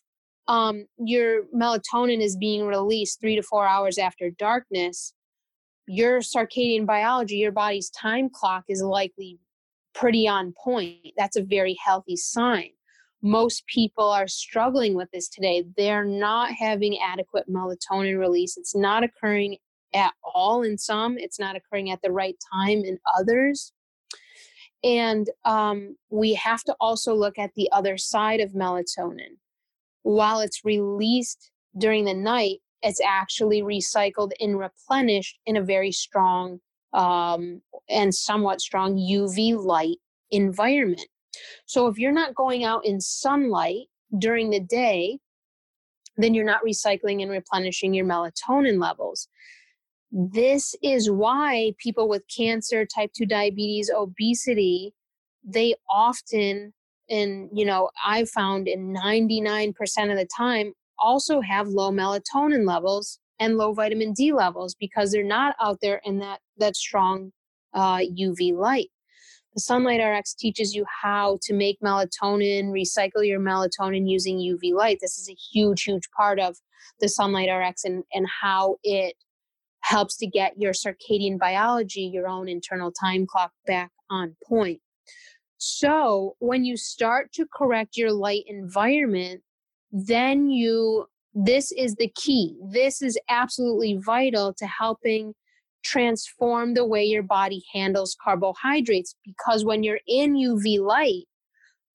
[0.48, 5.14] um, your melatonin is being released three to four hours after darkness,
[5.86, 9.38] your circadian biology, your body's time clock is likely
[9.94, 10.98] pretty on point.
[11.16, 12.70] That's a very healthy sign.
[13.20, 15.64] Most people are struggling with this today.
[15.76, 18.56] They're not having adequate melatonin release.
[18.56, 19.58] It's not occurring
[19.94, 23.72] at all in some, it's not occurring at the right time in others.
[24.84, 29.36] And um, we have to also look at the other side of melatonin.
[30.02, 36.58] While it's released during the night, it's actually recycled and replenished in a very strong
[36.92, 39.98] um, and somewhat strong UV light
[40.30, 41.06] environment.
[41.66, 43.86] So if you're not going out in sunlight
[44.18, 45.18] during the day,
[46.16, 49.28] then you're not recycling and replenishing your melatonin levels.
[50.12, 54.92] This is why people with cancer, type 2 diabetes, obesity,
[55.42, 56.74] they often,
[57.08, 59.74] and you know, I've found in 99%
[60.10, 65.24] of the time, also have low melatonin levels and low vitamin D levels because they're
[65.24, 67.32] not out there in that that strong
[67.72, 68.90] uh, UV light.
[69.54, 74.98] The Sunlight RX teaches you how to make melatonin, recycle your melatonin using UV light.
[75.00, 76.56] This is a huge, huge part of
[77.00, 79.14] the Sunlight RX and, and how it
[79.82, 84.80] helps to get your circadian biology, your own internal time clock back on point.
[85.58, 89.42] So, when you start to correct your light environment,
[89.92, 92.56] then you, this is the key.
[92.68, 95.34] This is absolutely vital to helping
[95.84, 101.24] transform the way your body handles carbohydrates because when you're in UV light,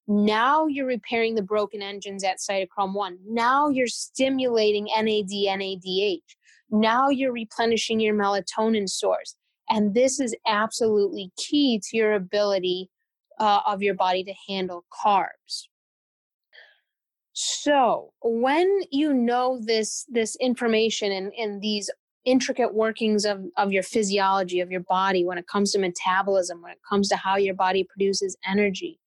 [0.08, 3.18] now you're repairing the broken engines at cytochrome 1.
[3.28, 6.22] Now you're stimulating NAD, NADH.
[6.70, 9.36] Now you're replenishing your melatonin source.
[9.70, 12.90] And this is absolutely key to your ability
[13.40, 15.68] uh, of your body to handle carbs.
[17.34, 21.90] So when you know this this information and, and these
[22.26, 26.72] intricate workings of, of your physiology of your body when it comes to metabolism, when
[26.72, 29.00] it comes to how your body produces energy,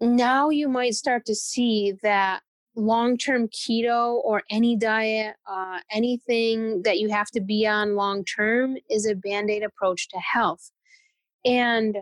[0.00, 2.42] now you might start to see that
[2.76, 8.24] long term keto or any diet, uh, anything that you have to be on long
[8.24, 10.70] term is a band aid approach to health.
[11.44, 11.98] And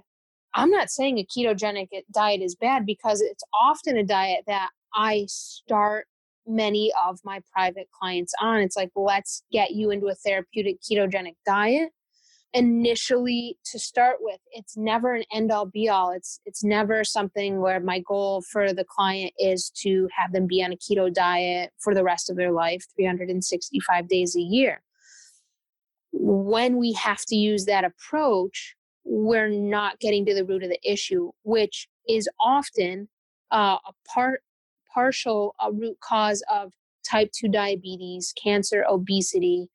[0.54, 5.26] I'm not saying a ketogenic diet is bad because it's often a diet that I
[5.28, 6.06] start
[6.46, 8.60] many of my private clients on.
[8.60, 11.90] It's like, let's get you into a therapeutic ketogenic diet.
[12.54, 17.60] Initially to start with it's never an end all be all it's it's never something
[17.60, 21.70] where my goal for the client is to have them be on a keto diet
[21.78, 24.82] for the rest of their life 365 days a year.
[26.12, 30.80] When we have to use that approach we're not getting to the root of the
[30.84, 33.08] issue which is often
[33.50, 34.42] uh, a part
[34.92, 36.72] partial a root cause of
[37.02, 39.70] type 2 diabetes cancer obesity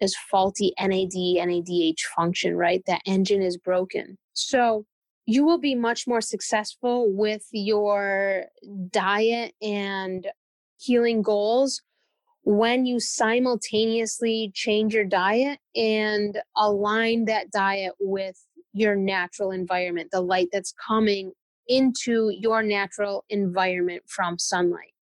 [0.00, 2.82] is faulty NAD, NADH function, right?
[2.86, 4.16] That engine is broken.
[4.32, 4.86] So
[5.26, 8.46] you will be much more successful with your
[8.90, 10.26] diet and
[10.78, 11.82] healing goals
[12.42, 18.42] when you simultaneously change your diet and align that diet with
[18.72, 21.32] your natural environment, the light that's coming
[21.68, 24.94] into your natural environment from sunlight.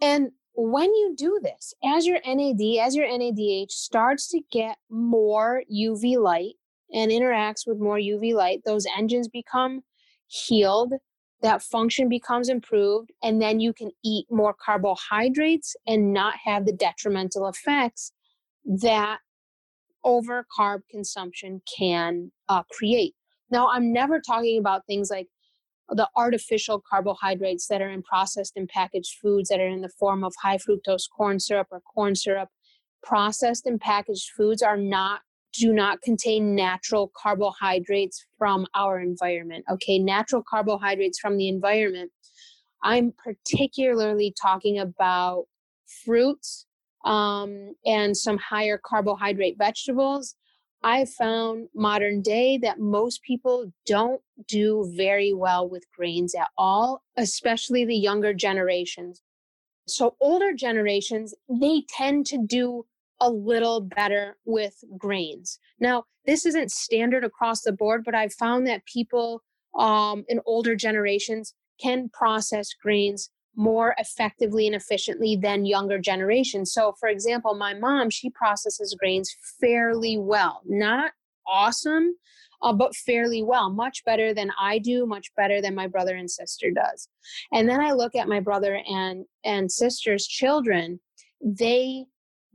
[0.00, 5.62] And when you do this, as your NAD, as your NADH starts to get more
[5.72, 6.54] UV light
[6.92, 9.82] and interacts with more UV light, those engines become
[10.28, 10.94] healed,
[11.42, 16.72] that function becomes improved, and then you can eat more carbohydrates and not have the
[16.72, 18.12] detrimental effects
[18.64, 19.18] that
[20.04, 23.14] over carb consumption can uh, create.
[23.50, 25.28] Now, I'm never talking about things like
[25.90, 30.24] the artificial carbohydrates that are in processed and packaged foods that are in the form
[30.24, 32.48] of high fructose corn syrup or corn syrup.
[33.02, 35.20] Processed and packaged foods are not
[35.52, 39.98] do not contain natural carbohydrates from our environment okay?
[39.98, 42.10] Natural carbohydrates from the environment.
[42.82, 45.46] I'm particularly talking about
[46.04, 46.66] fruits
[47.04, 50.34] um, and some higher carbohydrate vegetables
[50.86, 57.02] I found modern day that most people don't do very well with grains at all,
[57.16, 59.20] especially the younger generations.
[59.88, 62.86] So, older generations, they tend to do
[63.20, 65.58] a little better with grains.
[65.80, 69.42] Now, this isn't standard across the board, but I've found that people
[69.76, 76.72] um, in older generations can process grains more effectively and efficiently than younger generations.
[76.72, 81.12] So, for example, my mom, she processes grains fairly well, not
[81.46, 82.14] awesome,
[82.62, 86.30] uh, but fairly well, much better than I do, much better than my brother and
[86.30, 87.08] sister does.
[87.52, 91.00] And then I look at my brother and and sister's children,
[91.40, 92.06] they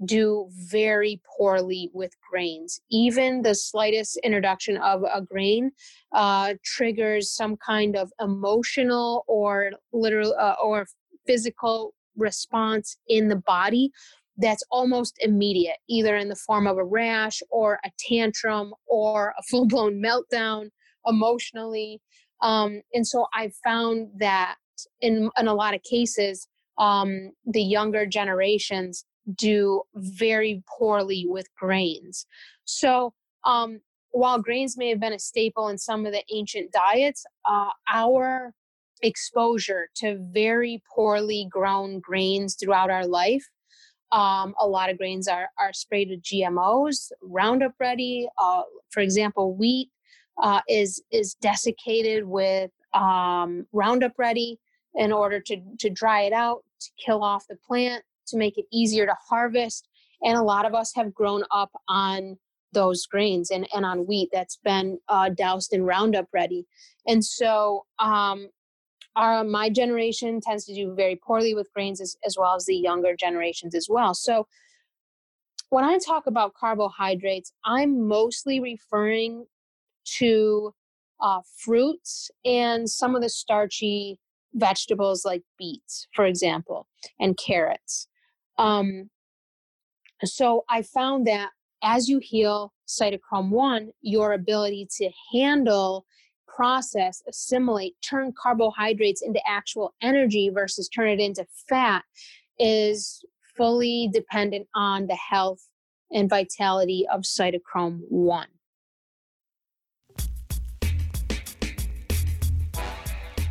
[0.05, 2.81] do very poorly with grains.
[2.89, 5.71] Even the slightest introduction of a grain
[6.13, 10.87] uh, triggers some kind of emotional or literal uh, or
[11.27, 13.91] physical response in the body
[14.37, 19.43] that's almost immediate, either in the form of a rash or a tantrum or a
[19.49, 20.69] full blown meltdown
[21.05, 22.01] emotionally.
[22.41, 24.55] Um, and so I found that
[24.99, 26.47] in, in a lot of cases,
[26.79, 29.05] um, the younger generations
[29.35, 32.25] do very poorly with grains.
[32.65, 33.13] So,
[33.45, 37.69] um, while grains may have been a staple in some of the ancient diets, uh,
[37.91, 38.53] our
[39.01, 43.47] exposure to very poorly grown grains throughout our life.
[44.11, 48.27] Um, a lot of grains are, are sprayed with GMOs, Roundup Ready.
[48.37, 49.89] Uh, for example, wheat
[50.41, 54.59] uh, is is desiccated with um, Roundup Ready
[54.95, 58.65] in order to to dry it out, to kill off the plant, to make it
[58.71, 59.87] easier to harvest.
[60.23, 62.37] And a lot of us have grown up on
[62.73, 66.65] those grains and, and on wheat that's been uh, doused in Roundup Ready.
[67.07, 68.49] And so um,
[69.15, 72.75] our my generation tends to do very poorly with grains as, as well as the
[72.75, 74.13] younger generations as well.
[74.13, 74.47] So
[75.69, 79.45] when I talk about carbohydrates, I'm mostly referring
[80.17, 80.73] to
[81.21, 84.19] uh, fruits and some of the starchy
[84.53, 86.87] vegetables like beets, for example,
[87.19, 88.07] and carrots.
[88.61, 89.09] Um,
[90.23, 91.49] so I found that
[91.83, 96.05] as you heal cytochrome 1, your ability to handle,
[96.47, 102.03] process, assimilate, turn carbohydrates into actual energy versus turn it into fat
[102.59, 103.25] is
[103.57, 105.67] fully dependent on the health
[106.11, 108.47] and vitality of cytochrome 1.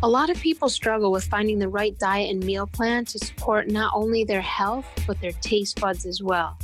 [0.03, 3.69] A lot of people struggle with finding the right diet and meal plan to support
[3.69, 6.57] not only their health, but their taste buds as well.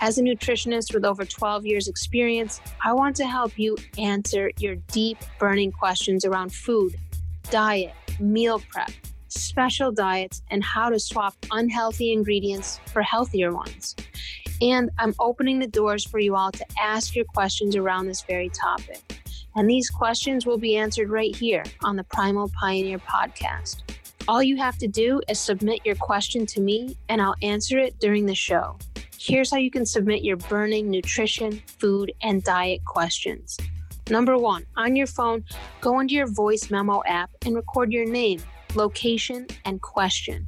[0.00, 4.76] As a nutritionist with over 12 years' experience, I want to help you answer your
[4.92, 6.94] deep, burning questions around food,
[7.50, 8.92] diet, meal prep,
[9.26, 13.96] special diets, and how to swap unhealthy ingredients for healthier ones.
[14.62, 18.48] And I'm opening the doors for you all to ask your questions around this very
[18.48, 19.02] topic.
[19.56, 23.82] And these questions will be answered right here on the Primal Pioneer podcast.
[24.28, 27.98] All you have to do is submit your question to me, and I'll answer it
[27.98, 28.76] during the show.
[29.18, 33.56] Here's how you can submit your burning nutrition, food, and diet questions.
[34.10, 35.44] Number one, on your phone,
[35.80, 38.40] go into your voice memo app and record your name,
[38.74, 40.46] location, and question.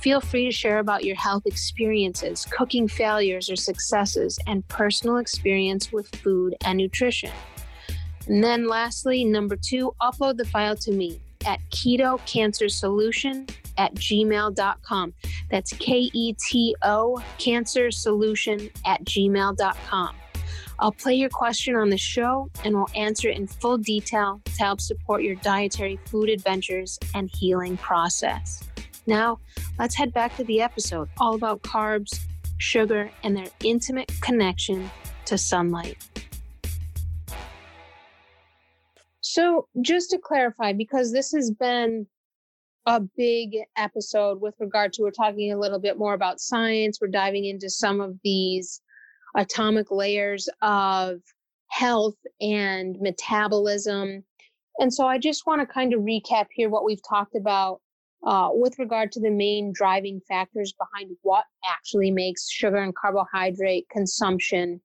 [0.00, 5.90] Feel free to share about your health experiences, cooking failures or successes, and personal experience
[5.90, 7.32] with food and nutrition.
[8.26, 13.46] And then lastly, number two, upload the file to me at keto cancer solution
[13.76, 15.14] at gmail.com.
[15.50, 20.16] That's K E T O cancer solution at gmail.com.
[20.78, 24.52] I'll play your question on the show and we'll answer it in full detail to
[24.52, 28.64] help support your dietary food adventures and healing process.
[29.06, 29.38] Now,
[29.78, 32.18] let's head back to the episode all about carbs,
[32.58, 34.90] sugar, and their intimate connection
[35.26, 36.23] to sunlight.
[39.34, 42.06] So, just to clarify, because this has been
[42.86, 47.08] a big episode with regard to, we're talking a little bit more about science, we're
[47.08, 48.80] diving into some of these
[49.36, 51.16] atomic layers of
[51.66, 54.22] health and metabolism.
[54.78, 57.80] And so I just want to kind of recap here what we've talked about
[58.24, 63.88] uh, with regard to the main driving factors behind what actually makes sugar and carbohydrate
[63.90, 64.80] consumption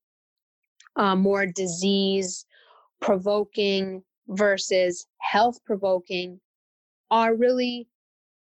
[0.96, 2.48] uh, more disease
[3.00, 6.40] provoking versus health provoking
[7.12, 7.88] are really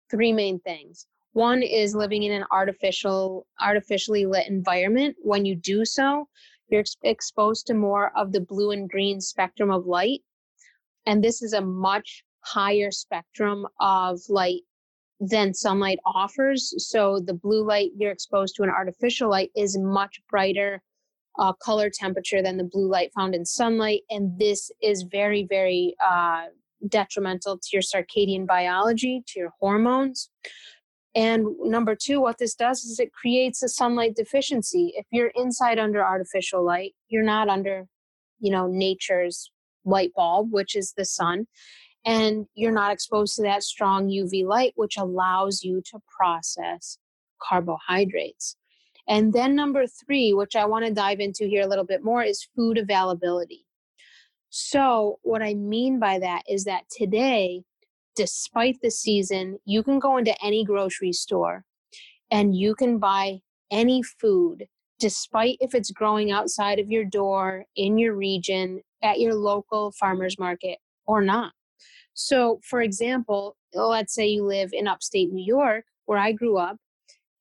[0.09, 1.07] three main things.
[1.33, 5.15] One is living in an artificial, artificially lit environment.
[5.21, 6.27] When you do so,
[6.69, 10.21] you're ex- exposed to more of the blue and green spectrum of light.
[11.05, 14.61] And this is a much higher spectrum of light
[15.19, 16.73] than sunlight offers.
[16.89, 20.81] So the blue light you're exposed to an artificial light is much brighter
[21.39, 24.01] uh, color temperature than the blue light found in sunlight.
[24.09, 26.45] And this is very, very uh,
[26.87, 30.29] detrimental to your circadian biology, to your hormones.
[31.15, 34.93] And number two, what this does is it creates a sunlight deficiency.
[34.95, 37.85] If you're inside under artificial light, you're not under,
[38.39, 39.51] you know, nature's
[39.85, 41.45] light bulb, which is the sun,
[42.05, 46.97] and you're not exposed to that strong UV light, which allows you to process
[47.41, 48.55] carbohydrates.
[49.07, 52.23] And then number three, which I want to dive into here a little bit more,
[52.23, 53.65] is food availability.
[54.49, 57.63] So, what I mean by that is that today,
[58.15, 61.65] despite the season, you can go into any grocery store
[62.29, 63.39] and you can buy
[63.71, 64.67] any food,
[64.99, 70.37] despite if it's growing outside of your door, in your region, at your local farmer's
[70.37, 71.53] market or not.
[72.13, 76.77] So, for example, let's say you live in upstate New York, where I grew up,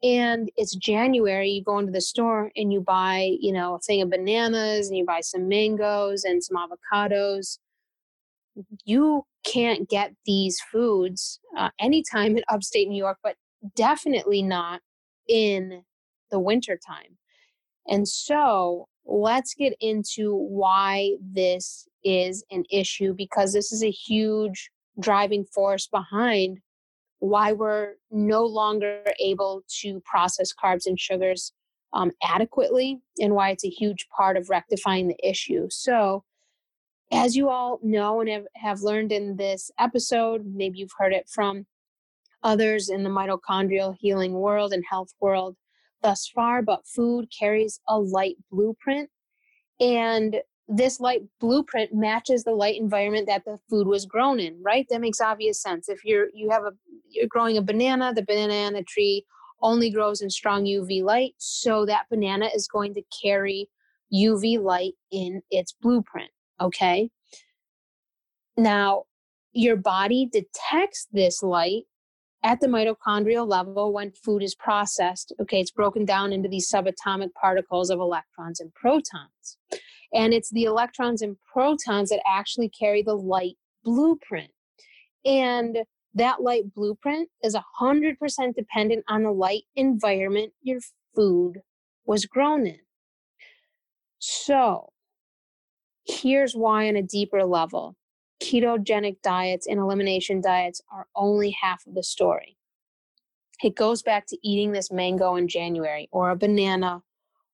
[0.03, 4.03] and it's January, you go into the store and you buy, you know, a thing
[4.03, 7.59] of bananas and you buy some mangoes and some avocados
[8.85, 13.37] you can't get these foods uh, anytime in upstate New York, but
[13.75, 14.81] definitely not
[15.29, 15.83] in
[16.31, 17.19] the wintertime.
[17.89, 24.71] And so let's get into why this is an issue because this is a huge
[25.01, 26.59] driving force behind
[27.23, 31.53] why we're no longer able to process carbs and sugars
[31.93, 35.69] um, adequately and why it's a huge part of rectifying the issue.
[35.71, 36.25] So,
[37.13, 41.29] as you all know and have, have learned in this episode, maybe you've heard it
[41.33, 41.65] from
[42.43, 45.55] others in the mitochondrial healing world and health world
[46.03, 49.09] thus far, but food carries a light blueprint.
[49.79, 50.41] And
[50.75, 54.87] this light blueprint matches the light environment that the food was grown in, right?
[54.89, 55.89] That makes obvious sense.
[55.89, 56.73] If you're you have a
[57.11, 59.27] you're growing a banana, the banana tree
[59.61, 63.69] only grows in strong UV light, so that banana is going to carry
[64.13, 66.31] UV light in its blueprint.
[66.61, 67.11] Okay.
[68.57, 69.05] Now,
[69.53, 71.85] your body detects this light
[72.43, 75.33] at the mitochondrial level when food is processed.
[75.41, 79.59] Okay, it's broken down into these subatomic particles of electrons and protons.
[80.15, 84.51] And it's the electrons and protons that actually carry the light blueprint.
[85.25, 85.79] And
[86.15, 88.17] that light blueprint is 100%
[88.55, 90.81] dependent on the light environment your
[91.15, 91.63] food
[92.05, 92.81] was grown in.
[94.19, 94.93] So,
[96.05, 97.97] Here's why, on a deeper level,
[98.43, 102.57] ketogenic diets and elimination diets are only half of the story.
[103.63, 107.03] It goes back to eating this mango in January, or a banana,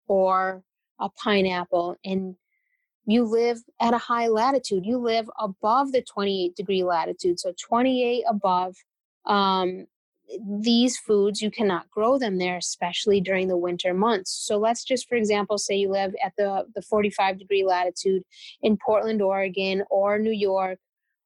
[0.06, 0.62] or
[0.98, 2.36] a pineapple, and
[3.08, 4.84] you live at a high latitude.
[4.84, 8.76] You live above the 28 degree latitude, so 28 above.
[9.24, 9.86] Um,
[10.46, 15.08] these foods you cannot grow them there especially during the winter months so let's just
[15.08, 18.22] for example say you live at the the 45 degree latitude
[18.60, 20.78] in portland oregon or new york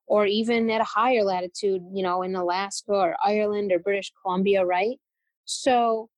[0.06, 4.64] or even at a higher latitude you know in alaska or ireland or british columbia
[4.64, 5.00] right
[5.46, 6.08] so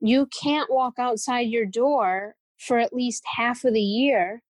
[0.00, 4.42] you can't walk outside your door for at least half of the year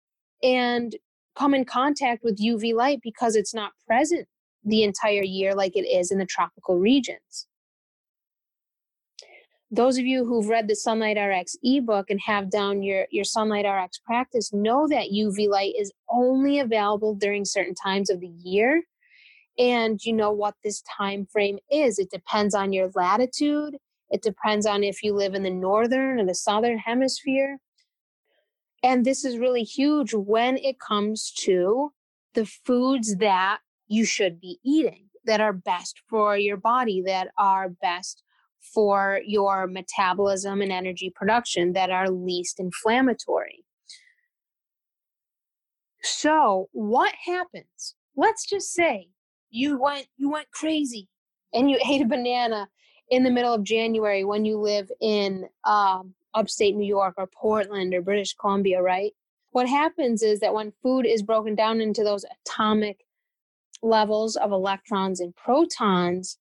[0.45, 0.95] and
[1.35, 4.29] come in contact with UV light because it's not present
[4.63, 7.49] the entire year like it is in the tropical regions.
[9.71, 13.67] Those of you who've read the Sunlight RX ebook and have down your, your Sunlight
[13.67, 18.83] RX practice know that UV light is only available during certain times of the year.
[19.59, 21.99] And you know what this time frame is.
[21.99, 23.77] It depends on your latitude.
[24.11, 27.59] It depends on if you live in the northern or the southern hemisphere.
[28.85, 31.95] And this is really huge when it comes to
[32.35, 37.71] the foods that you should be eating that are best for your body, that are
[37.71, 38.23] best
[38.75, 43.65] for your metabolism and energy production, that are least inflammatory.
[46.03, 47.95] So, what happens?
[48.17, 49.09] Let's just say
[49.49, 51.09] you went you went crazy
[51.55, 52.69] and you ate a banana
[53.09, 57.95] in the middle of January when you live in um, upstate New York or Portland
[57.95, 59.13] or British Columbia, right?
[59.53, 63.05] What happens is that when food is broken down into those atomic
[63.83, 66.39] levels of electrons and protons,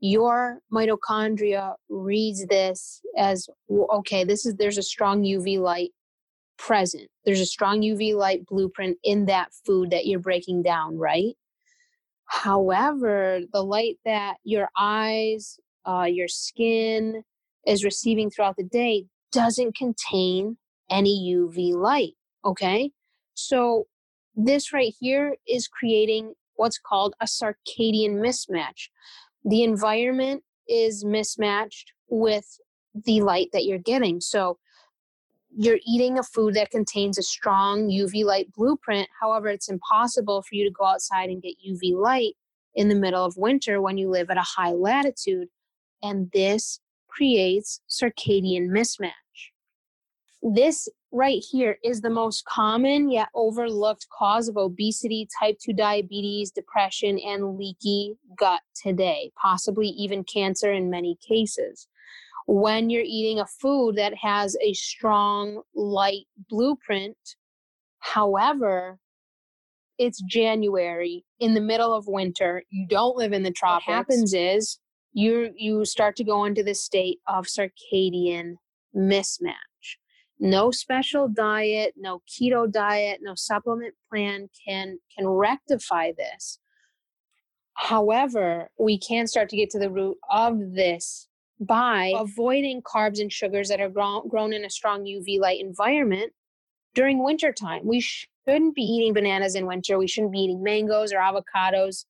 [0.00, 5.92] your mitochondria reads this as okay, this is there's a strong UV light
[6.58, 7.08] present.
[7.24, 11.34] There's a strong UV light blueprint in that food that you're breaking down, right?
[12.26, 17.22] However, the light that your eyes, uh, your skin
[17.66, 20.56] is receiving throughout the day doesn't contain
[20.88, 22.14] any UV light.
[22.44, 22.92] Okay.
[23.34, 23.86] So,
[24.36, 28.88] this right here is creating what's called a circadian mismatch.
[29.44, 32.58] The environment is mismatched with
[33.04, 34.20] the light that you're getting.
[34.20, 34.58] So,
[35.56, 39.08] you're eating a food that contains a strong UV light blueprint.
[39.20, 42.34] However, it's impossible for you to go outside and get UV light
[42.74, 45.48] in the middle of winter when you live at a high latitude.
[46.02, 49.12] And this creates circadian mismatch.
[50.46, 56.50] This right here is the most common yet overlooked cause of obesity, type 2 diabetes,
[56.50, 61.88] depression, and leaky gut today, possibly even cancer in many cases
[62.46, 67.16] when you're eating a food that has a strong light blueprint.
[68.00, 68.98] However,
[69.98, 72.62] it's January in the middle of winter.
[72.70, 73.86] You don't live in the tropics.
[73.86, 74.78] What happens is
[75.12, 78.56] you you start to go into this state of circadian
[78.94, 79.54] mismatch.
[80.44, 86.58] No special diet, no keto diet, no supplement plan can can rectify this.
[87.72, 91.28] However, we can start to get to the root of this
[91.58, 96.34] by avoiding carbs and sugars that are grown, grown in a strong UV light environment
[96.94, 97.80] during winter time.
[97.86, 99.96] We shouldn't be eating bananas in winter.
[99.96, 102.04] We shouldn't be eating mangoes or avocados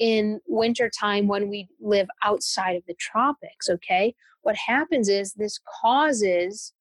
[0.00, 4.16] in winter time when we live outside of the tropics, okay?
[4.42, 6.72] What happens is this causes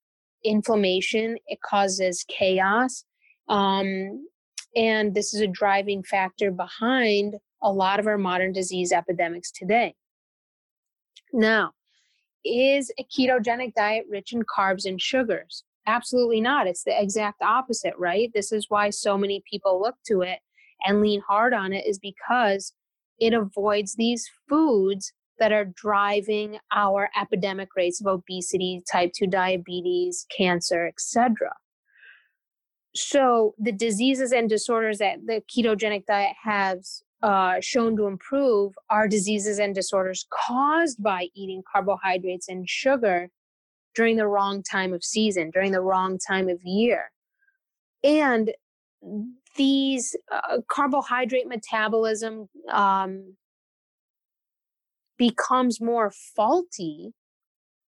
[0.45, 3.03] inflammation, it causes chaos.
[3.49, 4.27] Um,
[4.75, 9.95] and this is a driving factor behind a lot of our modern disease epidemics today.
[11.33, 11.71] Now,
[12.43, 15.63] is a ketogenic diet rich in carbs and sugars?
[15.87, 16.67] Absolutely not.
[16.67, 18.31] It's the exact opposite, right?
[18.33, 20.39] This is why so many people look to it
[20.85, 22.73] and lean hard on it, is because
[23.19, 30.25] it avoids these foods that are driving our epidemic rates of obesity, type 2 diabetes,
[30.35, 31.53] cancer, etc.
[32.95, 39.07] So the diseases and disorders that the ketogenic diet has uh, shown to improve are
[39.07, 43.29] diseases and disorders caused by eating carbohydrates and sugar
[43.95, 47.11] during the wrong time of season, during the wrong time of year.
[48.03, 48.51] And
[49.55, 53.35] these uh, carbohydrate metabolism um,
[55.17, 57.13] becomes more faulty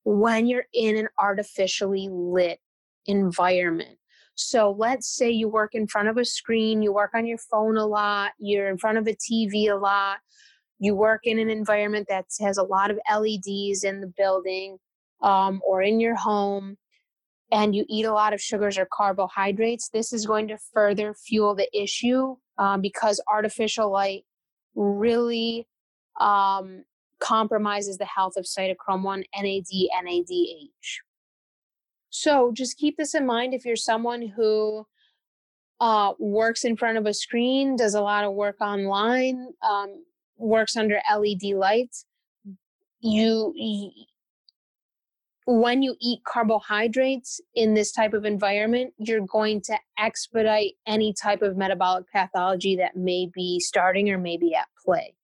[0.05, 2.61] when you're in an artificially lit
[3.07, 3.99] environment.
[4.37, 7.77] So let's say you work in front of a screen, you work on your phone
[7.77, 10.18] a lot, you're in front of a TV a lot,
[10.79, 14.77] you work in an environment that has a lot of LEDs in the building
[15.22, 16.77] um, or in your home,
[17.51, 21.55] and you eat a lot of sugars or carbohydrates, this is going to further fuel
[21.55, 24.24] the issue um, because artificial light
[24.74, 25.66] really
[26.20, 26.85] um,
[27.20, 29.64] compromises the health of cytochrome 1, NAD,
[30.04, 31.00] NADH.
[32.10, 34.86] So just keep this in mind if you're someone who
[35.80, 40.04] uh, works in front of a screen, does a lot of work online, um,
[40.36, 42.06] works under LED lights.
[43.00, 43.90] You, you,
[45.46, 51.42] when you eat carbohydrates in this type of environment, you're going to expedite any type
[51.42, 55.14] of metabolic pathology that may be starting or may be at play.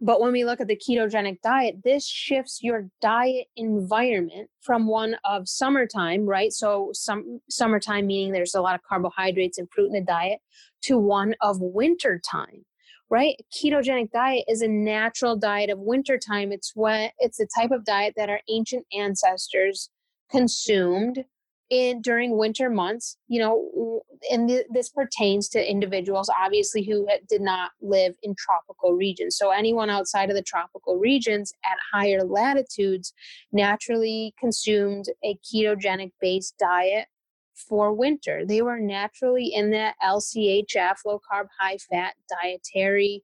[0.00, 5.16] But when we look at the ketogenic diet, this shifts your diet environment from one
[5.24, 6.52] of summertime, right?
[6.52, 10.40] So some summertime meaning there's a lot of carbohydrates and fruit in the diet
[10.82, 12.66] to one of wintertime,
[13.08, 13.36] right?
[13.54, 16.52] Ketogenic diet is a natural diet of wintertime.
[16.52, 19.88] It's what it's the type of diet that our ancient ancestors
[20.30, 21.24] consumed
[21.70, 27.40] in during winter months you know and th- this pertains to individuals obviously who did
[27.40, 29.36] not live in tropical regions.
[29.36, 33.12] So anyone outside of the tropical regions at higher latitudes
[33.52, 37.06] naturally consumed a ketogenic based diet
[37.54, 38.44] for winter.
[38.46, 43.22] They were naturally in that lchf low carb high fat dietary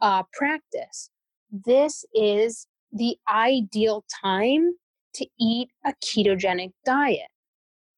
[0.00, 1.10] uh, practice.
[1.50, 4.74] This is the ideal time
[5.14, 7.28] to eat a ketogenic diet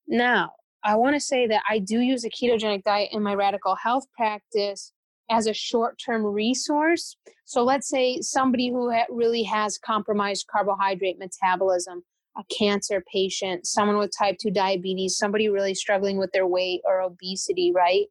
[0.06, 0.52] now,
[0.84, 4.04] I want to say that I do use a ketogenic diet in my radical health
[4.16, 4.92] practice
[5.30, 7.16] as a short term resource.
[7.44, 12.02] So, let's say somebody who really has compromised carbohydrate metabolism,
[12.36, 17.00] a cancer patient, someone with type 2 diabetes, somebody really struggling with their weight or
[17.00, 18.06] obesity, right?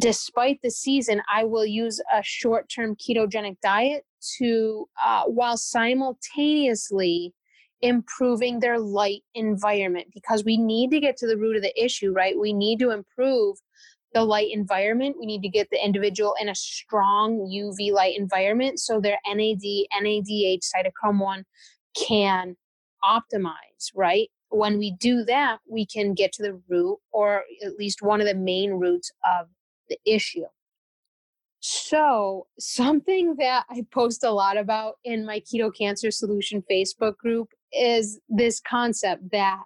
[0.00, 4.04] Despite the season, I will use a short term ketogenic diet
[4.38, 7.34] to, uh, while simultaneously
[7.82, 12.12] improving their light environment because we need to get to the root of the issue,
[12.12, 12.38] right?
[12.38, 13.58] We need to improve
[14.14, 15.16] the light environment.
[15.18, 19.62] We need to get the individual in a strong UV light environment so their NAD,
[20.00, 21.44] NADH, cytochrome 1
[21.96, 22.56] can
[23.04, 24.30] optimize, right?
[24.50, 28.26] When we do that, we can get to the root or at least one of
[28.26, 29.48] the main roots of
[29.88, 30.44] the issue.
[31.64, 37.50] So, something that I post a lot about in my Keto Cancer Solution Facebook group
[37.72, 39.62] is this concept that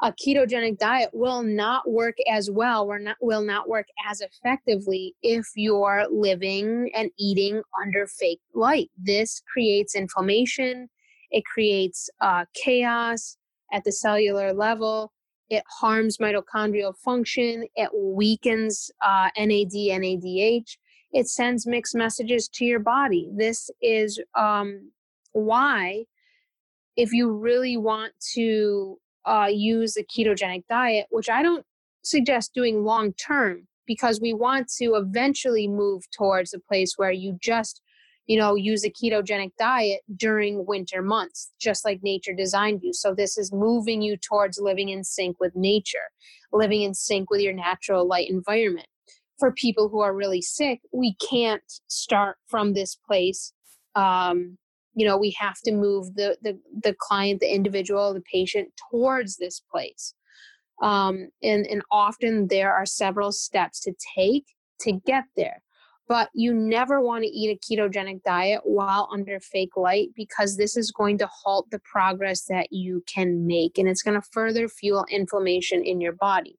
[0.00, 5.14] a ketogenic diet will not work as well or not will not work as effectively
[5.22, 8.90] if you're living and eating under fake light.
[8.96, 10.88] This creates inflammation
[11.30, 13.36] it creates uh, chaos
[13.72, 15.12] at the cellular level
[15.50, 20.64] it harms mitochondrial function it weakens uh, nad nadh
[21.12, 23.28] it sends mixed messages to your body.
[23.34, 24.90] This is um,
[25.32, 26.04] why
[26.98, 31.64] if you really want to uh, use a ketogenic diet, which I don't
[32.02, 37.38] suggest doing long term because we want to eventually move towards a place where you
[37.40, 37.80] just
[38.26, 42.92] you know use a ketogenic diet during winter months just like nature designed you.
[42.92, 46.10] So this is moving you towards living in sync with nature
[46.52, 48.88] living in sync with your natural light environment.
[49.38, 53.52] For people who are really sick we can't start from this place
[53.94, 54.58] um,
[54.98, 59.36] you know we have to move the the, the client the individual the patient towards
[59.36, 60.14] this place.
[60.82, 64.44] Um, and and often there are several steps to take
[64.80, 65.62] to get there
[66.08, 70.76] but you never want to eat a ketogenic diet while under fake light because this
[70.76, 74.68] is going to halt the progress that you can make and it's going to further
[74.68, 76.58] fuel inflammation in your body.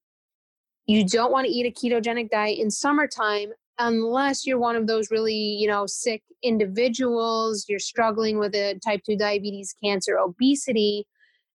[0.86, 3.50] You don't want to eat a ketogenic diet in summertime
[3.80, 9.02] unless you're one of those really, you know, sick individuals, you're struggling with a type
[9.06, 11.08] 2 diabetes, cancer, obesity,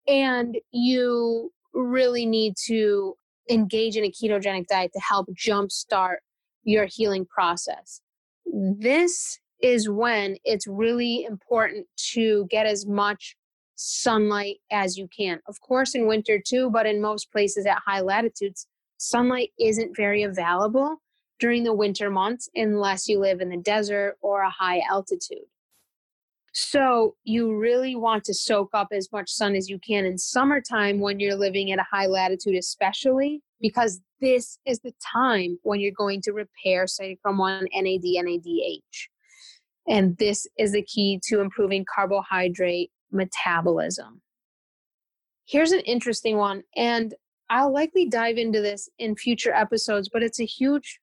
[0.09, 3.17] and you really need to
[3.51, 6.17] engage in a ketogenic diet to help jumpstart
[6.65, 8.01] your healing process.
[8.47, 13.37] This is when it's really important to get as much
[13.75, 15.41] sunlight as you can.
[15.49, 18.67] Of course, in winter too, but in most places at high latitudes,
[18.99, 21.02] sunlight isn't very available
[21.43, 25.49] during the winter months unless you live in the desert or a high altitude.
[26.53, 31.01] So, you really want to soak up as much sun as you can in summertime
[31.01, 35.91] when you're living at a high latitude, especially because this is the time when you're
[35.91, 39.09] going to repair cytochrome 1, NAD, NADH.
[39.89, 44.21] And this is the key to improving carbohydrate metabolism.
[45.47, 47.15] Here's an interesting one, and
[47.51, 51.01] I'll likely dive into this in future episodes, but it's a huge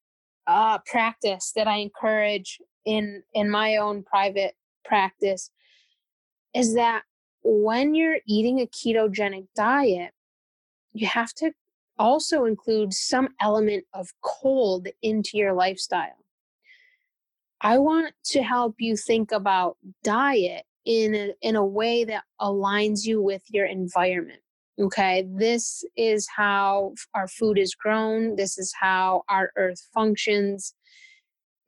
[0.50, 5.52] uh, practice that I encourage in in my own private practice
[6.56, 7.04] is that
[7.43, 10.12] when you're eating a ketogenic diet,
[10.93, 11.52] you have to
[12.00, 16.26] also include some element of cold into your lifestyle.
[17.62, 23.06] I want to help you think about diet in a, in a way that aligns
[23.06, 24.39] you with your environment.
[24.80, 30.74] Okay, this is how our food is grown, this is how our earth functions.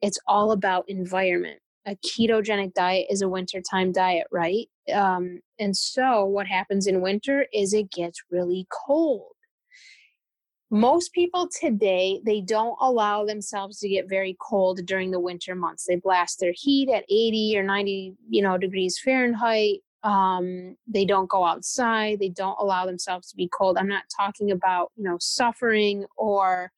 [0.01, 1.59] It's all about environment.
[1.85, 4.67] A ketogenic diet is a wintertime diet, right?
[4.93, 9.33] Um, and so, what happens in winter is it gets really cold.
[10.71, 15.85] most people today they don't allow themselves to get very cold during the winter months
[15.85, 21.29] they blast their heat at 80 or 90 you know degrees fahrenheit um, they don't
[21.29, 25.17] go outside they don't allow themselves to be cold i'm not talking about you know
[25.19, 26.71] suffering or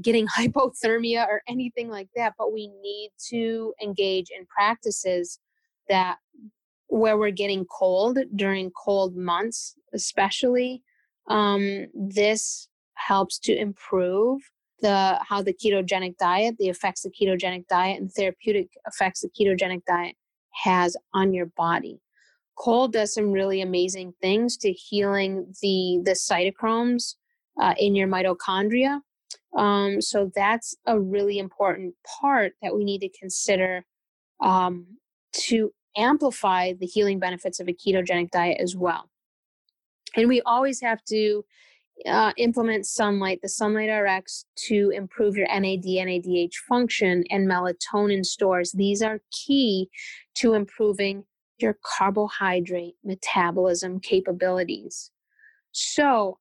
[0.00, 5.38] getting hypothermia or anything like that but we need to engage in practices
[5.88, 6.16] that
[6.88, 10.82] where we're getting cold during cold months especially
[11.28, 14.40] um, this helps to improve
[14.80, 19.84] the how the ketogenic diet, the effects the ketogenic diet and therapeutic effects the ketogenic
[19.86, 20.16] diet
[20.64, 22.00] has on your body.
[22.58, 27.14] Cold does some really amazing things to healing the the cytochromes
[27.60, 29.00] uh, in your mitochondria.
[29.56, 33.84] Um, so that's a really important part that we need to consider
[34.40, 34.86] um,
[35.32, 39.08] to amplify the healing benefits of a ketogenic diet as well.
[40.16, 41.44] And we always have to
[42.06, 48.72] uh, implement sunlight, the Sunlight RX, to improve your NAD, NADH function and melatonin stores.
[48.72, 49.90] These are key
[50.36, 51.24] to improving
[51.60, 55.10] your carbohydrate metabolism capabilities.
[55.72, 56.38] So,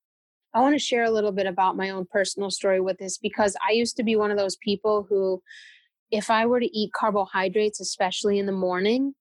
[0.54, 3.56] I want to share a little bit about my own personal story with this because
[3.68, 5.42] I used to be one of those people who,
[6.10, 9.14] if I were to eat carbohydrates, especially in the morning,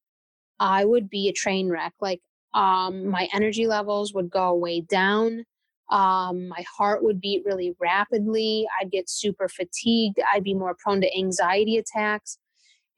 [0.61, 1.93] I would be a train wreck.
[2.01, 2.21] Like,
[2.55, 5.45] um, my energy levels would go way down
[5.91, 8.67] um, my heart would beat really rapidly.
[8.81, 10.19] I'd get super fatigued.
[10.33, 12.39] I'd be more prone to anxiety attacks.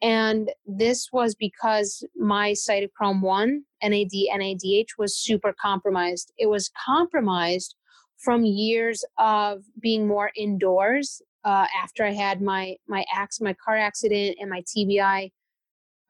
[0.01, 6.33] And this was because my cytochrome 1, NAD, NADH, was super compromised.
[6.39, 7.75] It was compromised
[8.17, 13.77] from years of being more indoors uh, after I had my, my, ax, my car
[13.77, 15.31] accident and my TBI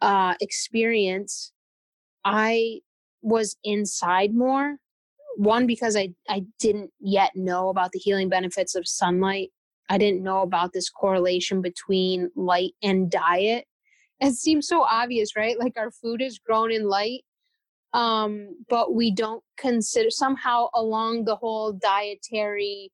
[0.03, 1.53] uh, experience.
[2.25, 2.81] I
[3.23, 4.77] was inside more
[5.39, 9.51] one because I I didn't yet know about the healing benefits of sunlight.
[9.89, 13.65] I didn't know about this correlation between light and diet.
[14.21, 15.59] It seems so obvious, right?
[15.59, 17.25] Like our food is grown in light,
[17.93, 22.93] um, but we don't consider somehow along the whole dietary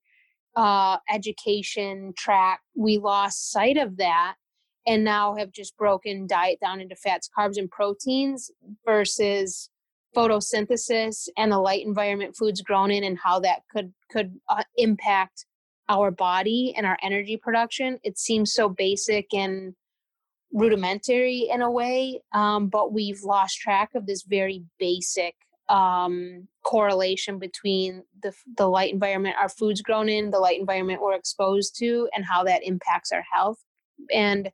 [0.55, 4.35] uh, education track, we lost sight of that
[4.87, 8.51] and now have just broken diet down into fats, carbs, and proteins
[8.85, 9.69] versus
[10.15, 15.45] photosynthesis and the light environment foods grown in and how that could could uh, impact
[15.89, 19.75] our body and our energy production it seems so basic and
[20.55, 25.35] rudimentary in a way um, but we've lost track of this very basic
[25.67, 31.13] um, correlation between the, the light environment our food's grown in the light environment we're
[31.13, 33.59] exposed to and how that impacts our health
[34.13, 34.49] and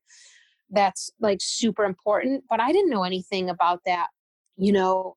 [0.71, 4.07] that's like super important but i didn't know anything about that
[4.57, 5.15] you know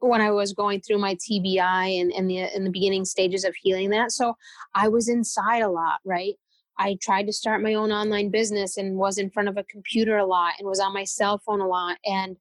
[0.00, 3.54] when I was going through my TBI and, and the in the beginning stages of
[3.62, 4.12] healing that.
[4.12, 4.34] So
[4.74, 6.34] I was inside a lot, right?
[6.78, 10.18] I tried to start my own online business and was in front of a computer
[10.18, 12.36] a lot and was on my cell phone a lot and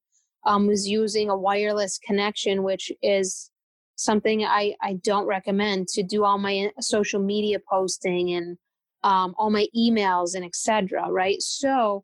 [0.46, 3.52] um, was using a wireless connection, which is
[3.96, 8.58] something I, I don't recommend to do all my uh, social media posting and
[9.04, 11.10] um, all my emails and etc.
[11.10, 11.42] Right.
[11.42, 12.04] So,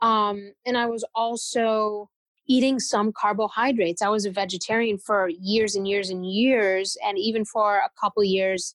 [0.00, 2.08] um, and I was also
[2.46, 4.02] eating some carbohydrates.
[4.02, 8.24] I was a vegetarian for years and years and years, and even for a couple
[8.24, 8.74] years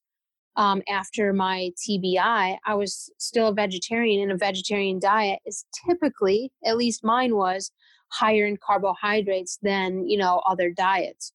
[0.58, 4.22] um, after my TBI, I was still a vegetarian.
[4.22, 7.72] And a vegetarian diet is typically, at least mine was,
[8.12, 11.34] higher in carbohydrates than you know other diets.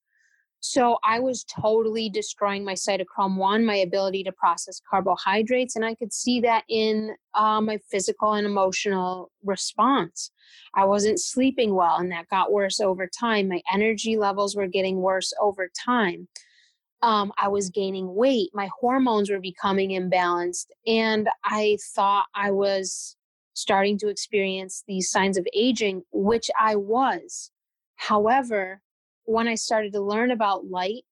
[0.62, 5.74] So I was totally destroying my cytochrome 1, my ability to process carbohydrates.
[5.74, 10.30] And I could see that in uh, my physical and emotional response.
[10.74, 13.48] I wasn't sleeping well, and that got worse over time.
[13.48, 16.28] My energy levels were getting worse over time.
[17.02, 18.50] Um, I was gaining weight.
[18.52, 20.66] My hormones were becoming imbalanced.
[20.86, 23.16] And I thought I was
[23.54, 27.50] starting to experience these signs of aging, which I was.
[27.96, 28.82] However,
[29.24, 31.04] when I started to learn about light,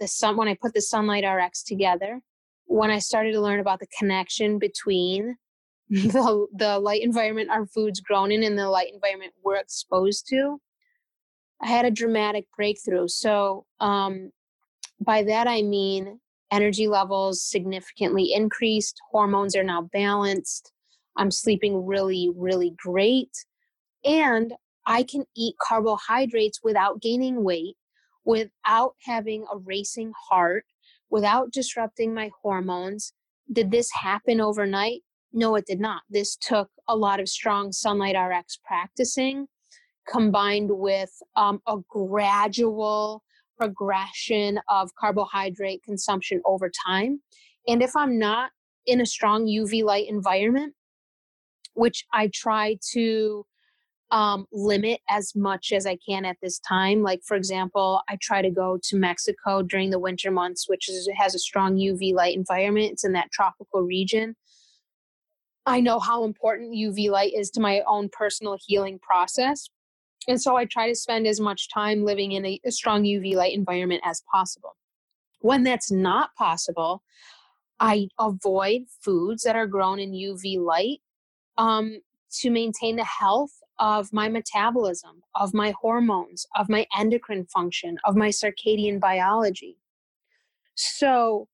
[0.00, 2.20] the sun, when I put the Sunlight RX together,
[2.66, 5.36] when I started to learn about the connection between
[5.90, 10.58] the, the light environment our food's grown in and the light environment we're exposed to,
[11.60, 13.08] I had a dramatic breakthrough.
[13.08, 14.30] So, um,
[15.04, 20.72] by that I mean energy levels significantly increased, hormones are now balanced,
[21.16, 23.30] I'm sleeping really, really great.
[24.04, 24.54] And
[24.86, 27.76] I can eat carbohydrates without gaining weight,
[28.24, 30.64] without having a racing heart,
[31.10, 33.12] without disrupting my hormones.
[33.52, 35.02] Did this happen overnight?
[35.32, 36.02] No, it did not.
[36.10, 39.46] This took a lot of strong Sunlight RX practicing
[40.08, 43.22] combined with um, a gradual
[43.58, 47.20] progression of carbohydrate consumption over time.
[47.68, 48.50] And if I'm not
[48.86, 50.74] in a strong UV light environment,
[51.74, 53.46] which I try to
[54.12, 57.02] um, limit as much as I can at this time.
[57.02, 61.08] Like, for example, I try to go to Mexico during the winter months, which is,
[61.16, 62.92] has a strong UV light environment.
[62.92, 64.36] It's in that tropical region.
[65.64, 69.70] I know how important UV light is to my own personal healing process.
[70.28, 73.34] And so I try to spend as much time living in a, a strong UV
[73.34, 74.76] light environment as possible.
[75.40, 77.02] When that's not possible,
[77.80, 81.00] I avoid foods that are grown in UV light
[81.58, 82.00] um,
[82.40, 88.14] to maintain the health of my metabolism, of my hormones, of my endocrine function, of
[88.14, 89.78] my circadian biology.
[90.74, 91.48] So,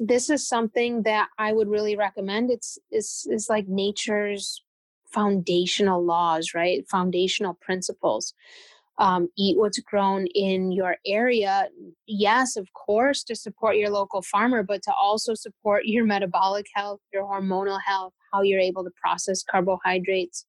[0.00, 2.50] this is something that I would really recommend.
[2.50, 4.64] It's, it's, it's like nature's
[5.12, 6.88] foundational laws, right?
[6.88, 8.34] Foundational principles.
[8.98, 11.68] Um, eat what's grown in your area.
[12.06, 17.00] Yes, of course, to support your local farmer, but to also support your metabolic health,
[17.12, 20.46] your hormonal health, how you're able to process carbohydrates.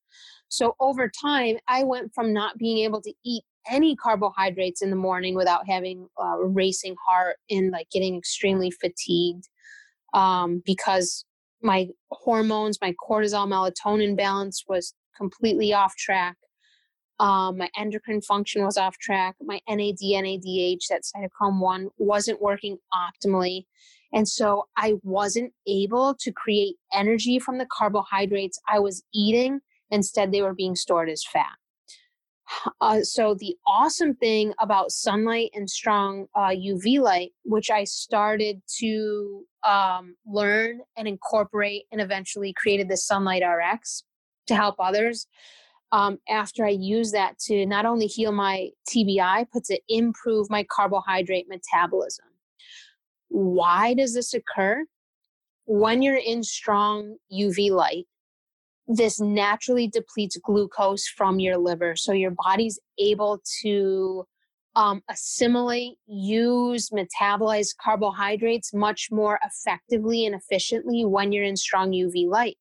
[0.50, 4.96] So over time, I went from not being able to eat any carbohydrates in the
[4.96, 9.48] morning without having a racing heart and like getting extremely fatigued
[10.14, 11.26] um, because
[11.64, 16.36] my hormones, my cortisol, melatonin balance was completely off track.
[17.20, 19.36] Um, my endocrine function was off track.
[19.42, 23.66] My NAD, NADH, that cytochrome 1, wasn't working optimally.
[24.14, 29.62] And so I wasn't able to create energy from the carbohydrates I was eating.
[29.90, 31.54] Instead, they were being stored as fat.
[32.82, 38.62] Uh, so the awesome thing about sunlight and strong uh, UV light, which I started
[38.80, 44.04] to um, learn and incorporate, and eventually created the Sunlight RX
[44.48, 45.28] to help others.
[45.92, 50.66] Um, after I use that to not only heal my TBI, but to improve my
[50.70, 52.26] carbohydrate metabolism.
[53.30, 54.86] Why does this occur?
[55.66, 58.06] When you're in strong UV light,
[58.88, 61.96] this naturally depletes glucose from your liver.
[61.96, 64.26] So your body's able to
[64.76, 72.28] um, assimilate, use, metabolize carbohydrates much more effectively and efficiently when you're in strong UV
[72.28, 72.58] light.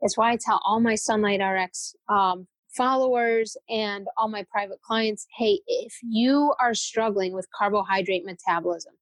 [0.00, 5.26] It's why I tell all my Sunlight RX um, followers and all my private clients
[5.36, 8.94] hey, if you are struggling with carbohydrate metabolism,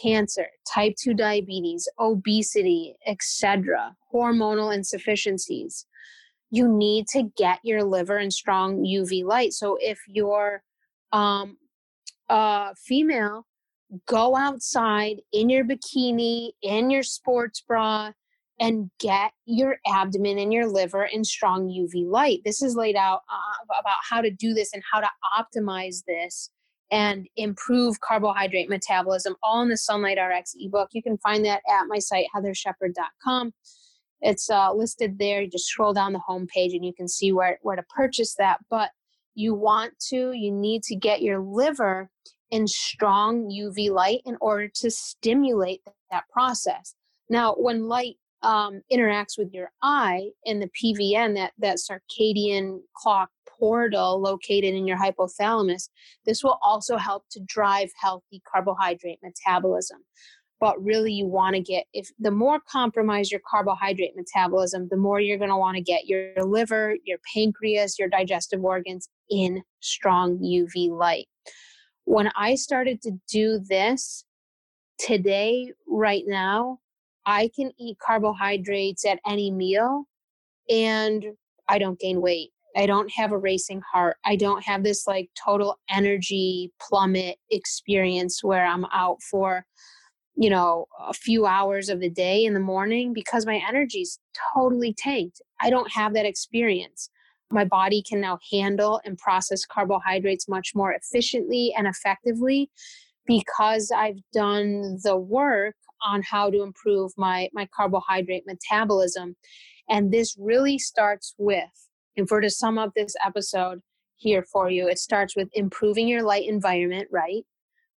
[0.00, 5.86] cancer, type 2 diabetes, obesity, etc., hormonal insufficiencies,
[6.50, 9.52] you need to get your liver in strong UV light.
[9.52, 10.62] So if you're
[11.12, 11.56] um,
[12.28, 13.46] a female,
[14.06, 18.12] go outside in your bikini, in your sports bra,
[18.60, 22.40] and get your abdomen and your liver in strong UV light.
[22.44, 26.50] This is laid out uh, about how to do this and how to optimize this
[26.90, 30.88] and improve carbohydrate metabolism all in the Sunlight RX ebook.
[30.92, 33.52] You can find that at my site, heathershepard.com.
[34.20, 35.42] It's uh, listed there.
[35.42, 38.34] You just scroll down the home page and you can see where, where to purchase
[38.36, 38.58] that.
[38.70, 38.90] But
[39.34, 42.10] you want to, you need to get your liver
[42.50, 46.94] in strong UV light in order to stimulate that process.
[47.28, 53.30] Now, when light um, interacts with your eye in the PVN, that, that circadian clock
[53.58, 55.88] portal located in your hypothalamus,
[56.24, 59.98] this will also help to drive healthy carbohydrate metabolism.
[60.60, 65.20] But really, you want to get, if the more compromised your carbohydrate metabolism, the more
[65.20, 70.38] you're going to want to get your liver, your pancreas, your digestive organs in strong
[70.38, 71.28] UV light.
[72.04, 74.24] When I started to do this
[74.98, 76.78] today, right now,
[77.24, 80.06] I can eat carbohydrates at any meal
[80.70, 81.24] and
[81.68, 82.50] I don't gain weight.
[82.76, 84.16] I don't have a racing heart.
[84.24, 89.64] I don't have this like total energy plummet experience where I'm out for,
[90.40, 94.20] you know, a few hours of the day in the morning because my energy's
[94.54, 95.42] totally tanked.
[95.60, 97.10] I don't have that experience.
[97.50, 102.70] My body can now handle and process carbohydrates much more efficiently and effectively
[103.26, 109.34] because I've done the work on how to improve my my carbohydrate metabolism
[109.88, 113.80] and this really starts with and for to sum up this episode
[114.16, 117.44] here for you it starts with improving your light environment right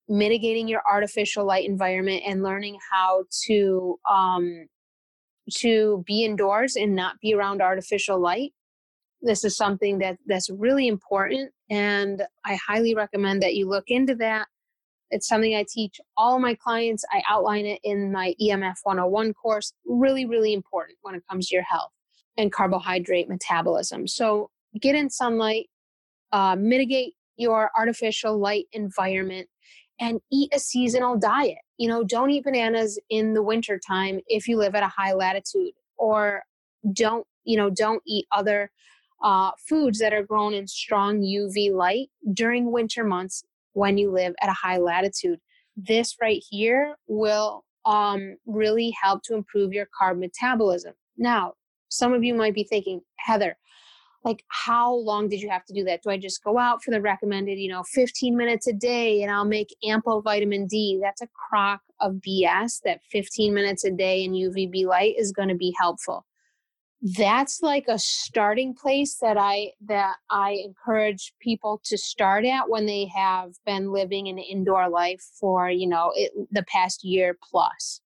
[0.10, 4.68] mitigating your artificial light environment and learning how to um
[5.50, 8.54] to be indoors and not be around artificial light
[9.22, 14.16] this is something that that's really important and i highly recommend that you look into
[14.16, 14.48] that
[15.12, 17.04] it's something I teach all my clients.
[17.12, 19.74] I outline it in my EMF 101 course.
[19.86, 21.92] Really, really important when it comes to your health
[22.38, 24.08] and carbohydrate metabolism.
[24.08, 24.50] So
[24.80, 25.70] get in sunlight,
[26.32, 29.50] uh, mitigate your artificial light environment,
[30.02, 31.60] and eat a seasonal diet.
[31.78, 35.72] You know, don't eat bananas in the wintertime if you live at a high latitude,
[35.98, 36.44] or
[36.92, 38.72] don't, you know, don't eat other
[39.24, 43.44] uh, foods that are grown in strong UV light during winter months
[43.74, 45.40] when you live at a high latitude.
[45.78, 50.94] This right here will um, really help to improve your carb metabolism.
[51.18, 51.54] Now,
[51.90, 53.54] some of you might be thinking, Heathar,
[54.24, 56.04] like how long did you have to do that?
[56.04, 59.32] Do I just go out for the recommended, you know, 15 minutes a day and
[59.32, 61.00] I'll make ample vitamin D?
[61.02, 65.50] That's a crock of BS that 15 minutes a day in UVB light is going
[65.50, 66.26] to be helpful.
[67.18, 72.86] That's like a starting place that I that I encourage people to start at when
[72.86, 78.02] they have been living an indoor life for, you know, it, the past year plus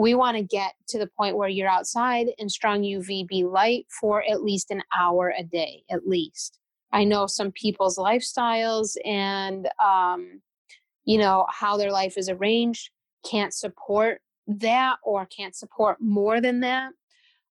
[0.00, 4.24] we want to get to the point where you're outside in strong UVB light for
[4.24, 6.58] at least an hour a day, at least.
[6.90, 10.40] I know some people's lifestyles and, um,
[11.04, 12.88] you know, how their life is arranged
[13.30, 16.92] can't support that or can't support more than that.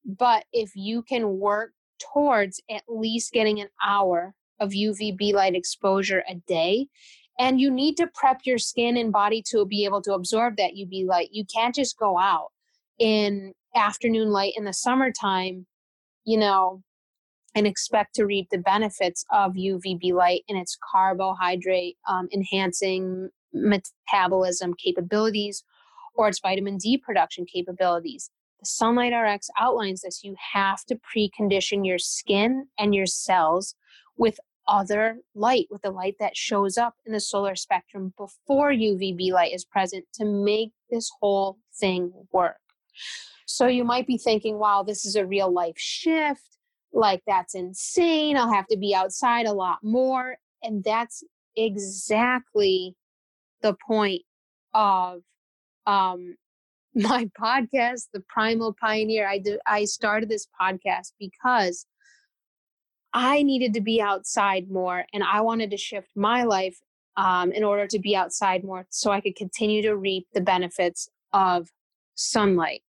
[0.07, 1.73] But if you can work
[2.15, 6.89] towards at least getting an hour of UVB light exposure a day,
[7.39, 10.73] and you need to prep your skin and body to be able to absorb that
[10.75, 11.29] UV light.
[11.33, 12.49] You can't just go out
[12.99, 15.67] in afternoon light in the summertime,
[16.25, 16.83] you know,
[17.55, 24.75] and expect to reap the benefits of UVB light and its carbohydrate um, enhancing metabolism
[24.75, 25.65] capabilities
[26.15, 28.31] or its vitamin D production capabilities.
[28.61, 30.25] The Sunlight RX outlines this.
[30.25, 33.77] You have to precondition your skin and your cells
[34.17, 39.33] with other light, with the light that shows up in the solar spectrum before UVB
[39.33, 42.57] light is present to make this whole thing work.
[43.47, 46.59] So you might be thinking, wow, this is a real life shift.
[46.93, 48.37] Like, that's insane.
[48.37, 50.37] I'll have to be outside a lot more.
[50.63, 51.25] And that's
[51.57, 52.95] exactly
[53.63, 54.23] the point
[54.75, 55.23] of
[55.87, 56.37] um,
[56.95, 59.29] my podcast, The Primal Pioneer.
[59.29, 61.87] I, do, I started this podcast because
[63.13, 66.79] I needed to be outside more and I wanted to shift my life
[67.17, 71.09] um, in order to be outside more so I could continue to reap the benefits
[71.33, 71.69] of
[72.15, 72.83] sunlight.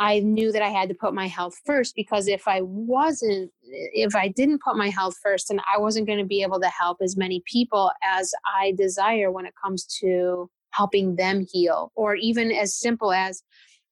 [0.00, 4.16] I knew that I had to put my health first because if I wasn't, if
[4.16, 6.98] I didn't put my health first, then I wasn't going to be able to help
[7.00, 12.50] as many people as I desire when it comes to helping them heal, or even
[12.50, 13.42] as simple as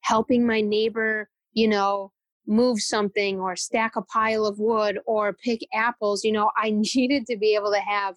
[0.00, 2.10] helping my neighbor, you know,
[2.46, 6.24] move something or stack a pile of wood or pick apples.
[6.24, 8.16] You know, I needed to be able to have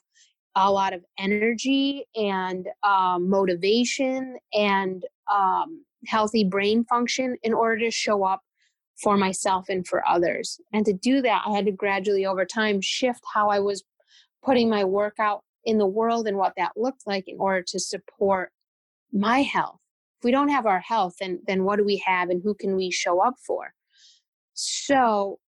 [0.55, 7.91] a lot of energy and um, motivation and um, healthy brain function in order to
[7.91, 8.41] show up
[9.01, 10.59] for myself and for others.
[10.71, 13.83] And to do that, I had to gradually over time shift how I was
[14.43, 17.79] putting my work out in the world and what that looked like in order to
[17.79, 18.51] support
[19.11, 19.79] my health.
[20.19, 22.75] If we don't have our health, then then what do we have and who can
[22.75, 23.73] we show up for?
[24.55, 25.39] So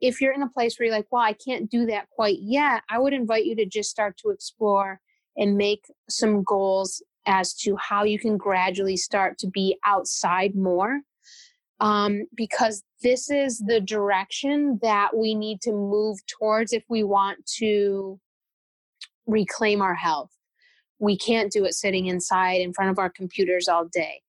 [0.00, 2.82] if you're in a place where you're like, well, I can't do that quite yet,
[2.88, 5.00] I would invite you to just start to explore
[5.36, 11.00] and make some goals as to how you can gradually start to be outside more.
[11.80, 17.44] Um, because this is the direction that we need to move towards if we want
[17.58, 18.20] to
[19.26, 20.30] reclaim our health.
[21.00, 24.22] We can't do it sitting inside in front of our computers all day.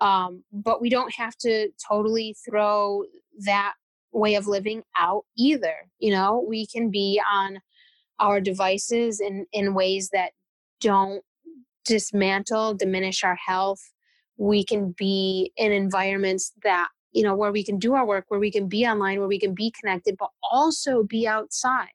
[0.00, 3.04] Um, but we don't have to totally throw
[3.40, 3.74] that
[4.12, 5.74] way of living out either.
[5.98, 7.60] You know, we can be on
[8.18, 10.32] our devices in, in ways that
[10.80, 11.22] don't
[11.84, 13.80] dismantle, diminish our health.
[14.36, 18.40] We can be in environments that, you know, where we can do our work, where
[18.40, 21.90] we can be online, where we can be connected, but also be outside.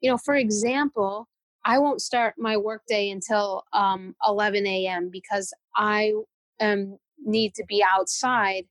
[0.00, 1.28] You know, for example,
[1.64, 5.10] I won't start my workday until um, 11 a.m.
[5.10, 6.12] because I
[6.60, 8.64] um, need to be outside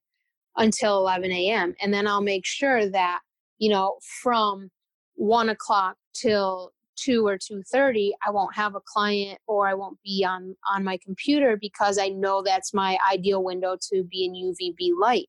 [0.58, 1.76] until 11 a.m.
[1.82, 3.22] And then I'll make sure that,
[3.60, 4.70] you know, from
[5.16, 10.26] one o'clock till 2 or 2.30 i won't have a client or i won't be
[10.28, 14.90] on on my computer because i know that's my ideal window to be in uvb
[15.00, 15.28] light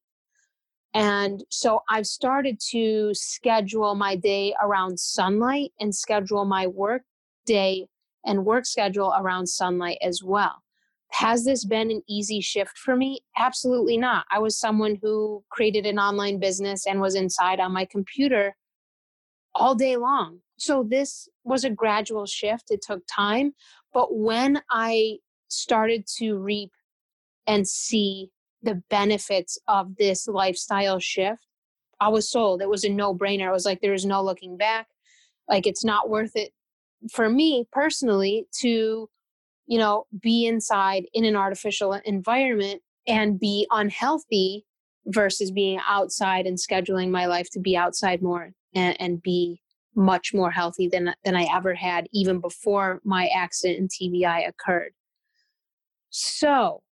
[0.95, 7.03] and so i've started to schedule my day around sunlight and schedule my work
[7.45, 7.87] day
[8.25, 10.63] and work schedule around sunlight as well
[11.11, 13.21] has this been an easy shift for me?
[13.37, 14.27] Absolutely not.
[14.31, 18.57] I was someone who created an online business and was inside on my computer
[19.55, 20.41] all day long.
[20.59, 22.71] So this was a gradual shift.
[22.71, 23.55] It took time.
[23.93, 25.19] But when I
[25.49, 26.73] started to reap
[27.47, 28.31] and see
[28.63, 31.47] the benefits of this lifestyle shift,
[32.01, 32.61] I was sold.
[32.61, 33.49] It was a no brainer.
[33.49, 34.89] I was like, there is no looking back.
[35.49, 36.53] Like, it's not worth it
[37.11, 39.09] for me personally to
[39.69, 44.65] you know, be inside in an artificial environment and be unhealthy
[45.07, 49.61] versus being outside and scheduling my life to be outside more and, and be
[49.95, 54.93] much more healthy than than I ever had even before my accident in TBI occurred.
[56.11, 56.83] So,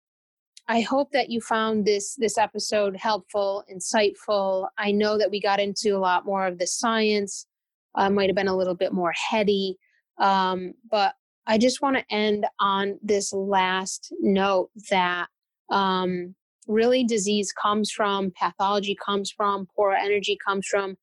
[0.69, 4.69] I hope that you found this this episode helpful, insightful.
[4.77, 7.47] I know that we got into a lot more of the science.
[7.94, 9.78] Uh, might have been a little bit more heady,
[10.19, 11.15] um, but
[11.47, 15.28] I just want to end on this last note that
[15.70, 16.35] um,
[16.66, 20.97] really disease comes from, pathology comes from, poor energy comes from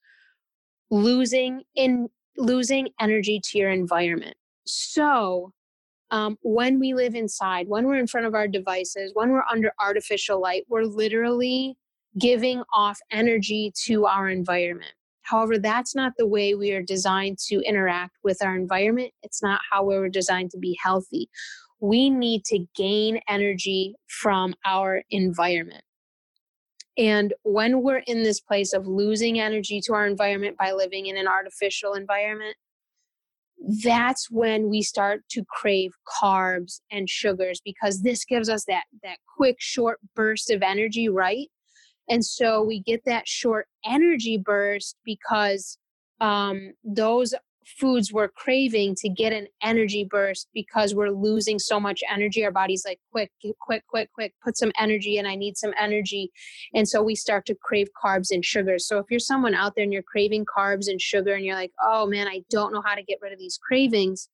[0.91, 4.35] losing in losing energy to your environment.
[4.65, 5.53] So
[6.11, 9.71] um, when we live inside, when we're in front of our devices, when we're under
[9.79, 11.75] artificial light, we're literally
[12.19, 14.93] giving off energy to our environment.
[15.23, 19.11] However, that's not the way we are designed to interact with our environment.
[19.23, 21.29] It's not how we were designed to be healthy.
[21.79, 25.83] We need to gain energy from our environment.
[26.97, 31.17] And when we're in this place of losing energy to our environment by living in
[31.17, 32.55] an artificial environment,
[33.83, 35.91] that's when we start to crave
[36.21, 41.49] carbs and sugars because this gives us that that quick short burst of energy right
[42.09, 45.77] and so we get that short energy burst because
[46.19, 47.33] um, those
[47.65, 52.43] foods we're craving to get an energy burst because we're losing so much energy.
[52.43, 53.31] Our body's like, quick,
[53.61, 55.25] quick, quick, quick, put some energy in.
[55.25, 56.31] I need some energy.
[56.73, 58.87] And so we start to crave carbs and sugars.
[58.87, 61.71] So if you're someone out there and you're craving carbs and sugar and you're like,
[61.83, 64.29] oh man, I don't know how to get rid of these cravings,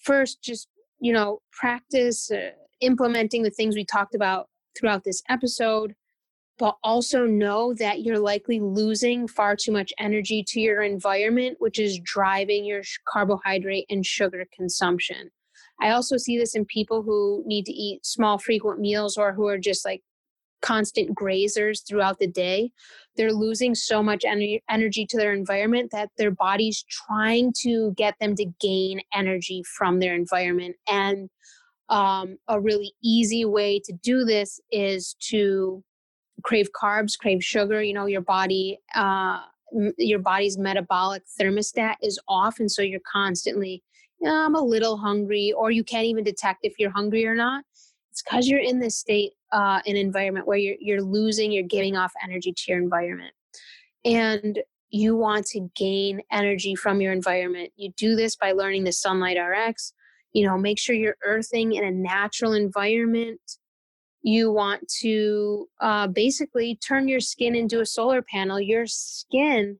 [0.00, 0.68] first, just,
[1.00, 2.50] you know, practice uh,
[2.80, 5.94] implementing the things we talked about throughout this episode
[6.58, 11.78] but also know that you're likely losing far too much energy to your environment, which
[11.78, 15.30] is driving your carbohydrate and sugar consumption.
[15.80, 19.48] I also see this in people who need to eat small, frequent meals or who
[19.48, 20.02] are just like
[20.62, 22.70] constant grazers throughout the day.
[23.16, 28.34] They're losing so much energy to their environment that their body's trying to get them
[28.36, 30.76] to gain energy from their environment.
[30.88, 31.28] And
[31.90, 35.84] um, a really easy way to do this is to
[36.44, 39.40] crave carbs, crave sugar, you know, your body, uh,
[39.98, 42.60] your body's metabolic thermostat is off.
[42.60, 43.82] And so you're constantly,
[44.24, 47.64] I'm a little hungry, or you can't even detect if you're hungry or not.
[48.12, 51.96] It's because you're in this state, uh, an environment where you're, you're losing, you're giving
[51.96, 53.32] off energy to your environment.
[54.04, 54.60] And
[54.90, 57.72] you want to gain energy from your environment.
[57.74, 59.92] You do this by learning the Sunlight RX.
[60.32, 63.40] You know, make sure you're earthing in a natural environment
[64.24, 68.58] you want to uh, basically turn your skin into a solar panel.
[68.58, 69.78] Your skin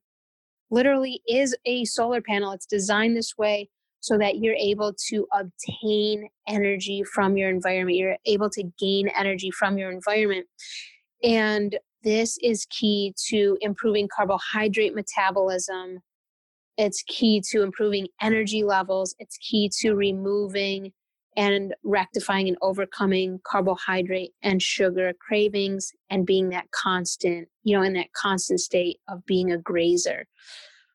[0.70, 2.52] literally is a solar panel.
[2.52, 7.96] It's designed this way so that you're able to obtain energy from your environment.
[7.96, 10.46] You're able to gain energy from your environment.
[11.22, 16.00] And this is key to improving carbohydrate metabolism.
[16.76, 19.14] It's key to improving energy levels.
[19.18, 20.92] It's key to removing
[21.36, 27.93] and rectifying and overcoming carbohydrate and sugar cravings and being that constant, you know, in
[27.94, 30.27] that constant state of being a grazer.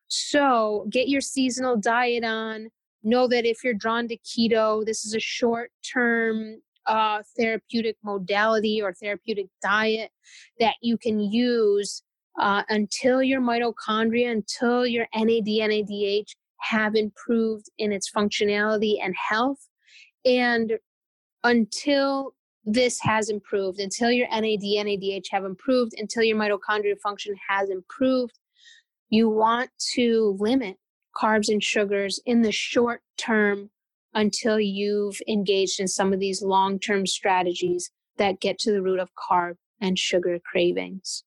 [0.08, 2.68] So get your seasonal diet on.
[3.02, 6.56] Know that if you're drawn to keto, this is a short term
[6.86, 10.10] uh, therapeutic modality or therapeutic diet
[10.58, 12.02] that you can use
[12.38, 16.30] uh, until your mitochondria, until your NAD, NADH
[16.60, 19.68] have improved in its functionality and health
[20.24, 20.78] and
[21.44, 22.34] until
[22.64, 28.38] this has improved, until your NAD, NADH have improved, until your mitochondrial function has improved,
[29.08, 30.76] you want to limit
[31.16, 33.70] carbs and sugars in the short term
[34.14, 39.00] until you've engaged in some of these long term strategies that get to the root
[39.00, 41.24] of carb and sugar cravings.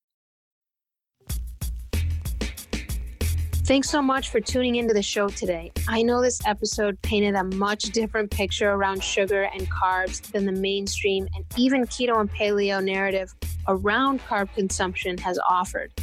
[3.65, 5.71] Thanks so much for tuning into the show today.
[5.87, 10.51] I know this episode painted a much different picture around sugar and carbs than the
[10.51, 13.33] mainstream and even keto and paleo narrative
[13.69, 15.93] around carb consumption has offered.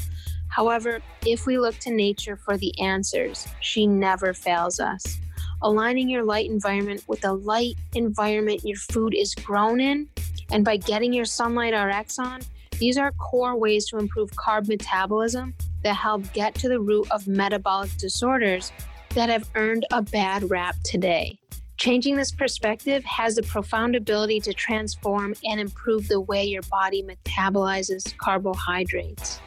[0.48, 5.18] However, if we look to nature for the answers, she never fails us.
[5.60, 10.08] Aligning your light environment with the light environment your food is grown in,
[10.50, 12.40] and by getting your Sunlight RX on,
[12.78, 17.26] these are core ways to improve carb metabolism that help get to the root of
[17.26, 18.72] metabolic disorders
[19.14, 21.38] that have earned a bad rap today.
[21.76, 27.02] Changing this perspective has a profound ability to transform and improve the way your body
[27.02, 29.40] metabolizes carbohydrates.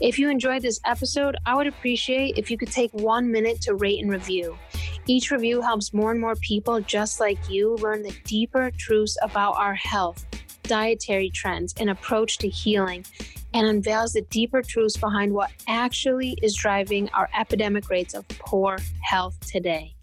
[0.00, 3.76] If you enjoyed this episode, I would appreciate if you could take one minute to
[3.76, 4.58] rate and review.
[5.06, 9.56] Each review helps more and more people just like you learn the deeper truths about
[9.56, 10.26] our health,
[10.64, 13.04] dietary trends, and approach to healing,
[13.54, 18.78] and unveils the deeper truths behind what actually is driving our epidemic rates of poor
[19.02, 19.94] health today.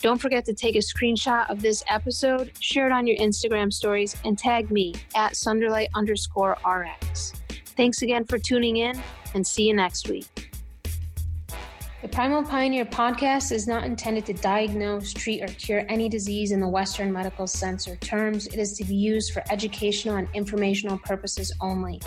[0.00, 4.16] Don't forget to take a screenshot of this episode, share it on your Instagram stories,
[4.24, 7.34] and tag me at Sunlight underscore RX.
[7.76, 9.00] Thanks again for tuning in,
[9.34, 10.52] and see you next week.
[12.02, 16.58] The Primal Pioneer podcast is not intended to diagnose, treat, or cure any disease in
[16.58, 18.48] the Western medical sense or terms.
[18.48, 22.00] It is to be used for educational and informational purposes only.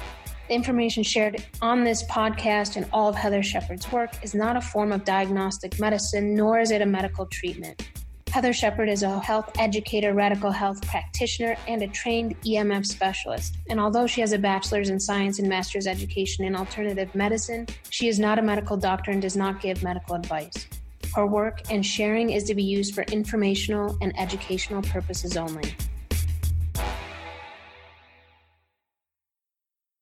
[0.47, 4.61] The information shared on this podcast and all of Heathar Shepard's work is not a
[4.61, 7.89] form of diagnostic medicine, nor is it a medical treatment.
[8.27, 13.55] Heathar Shepard is a health educator, radical health practitioner, and a trained EMF specialist.
[13.69, 18.07] And although she has a bachelor's in science and master's education in alternative medicine, she
[18.07, 20.67] is not a medical doctor and does not give medical advice.
[21.15, 25.73] Her work and sharing is to be used for informational and educational purposes only.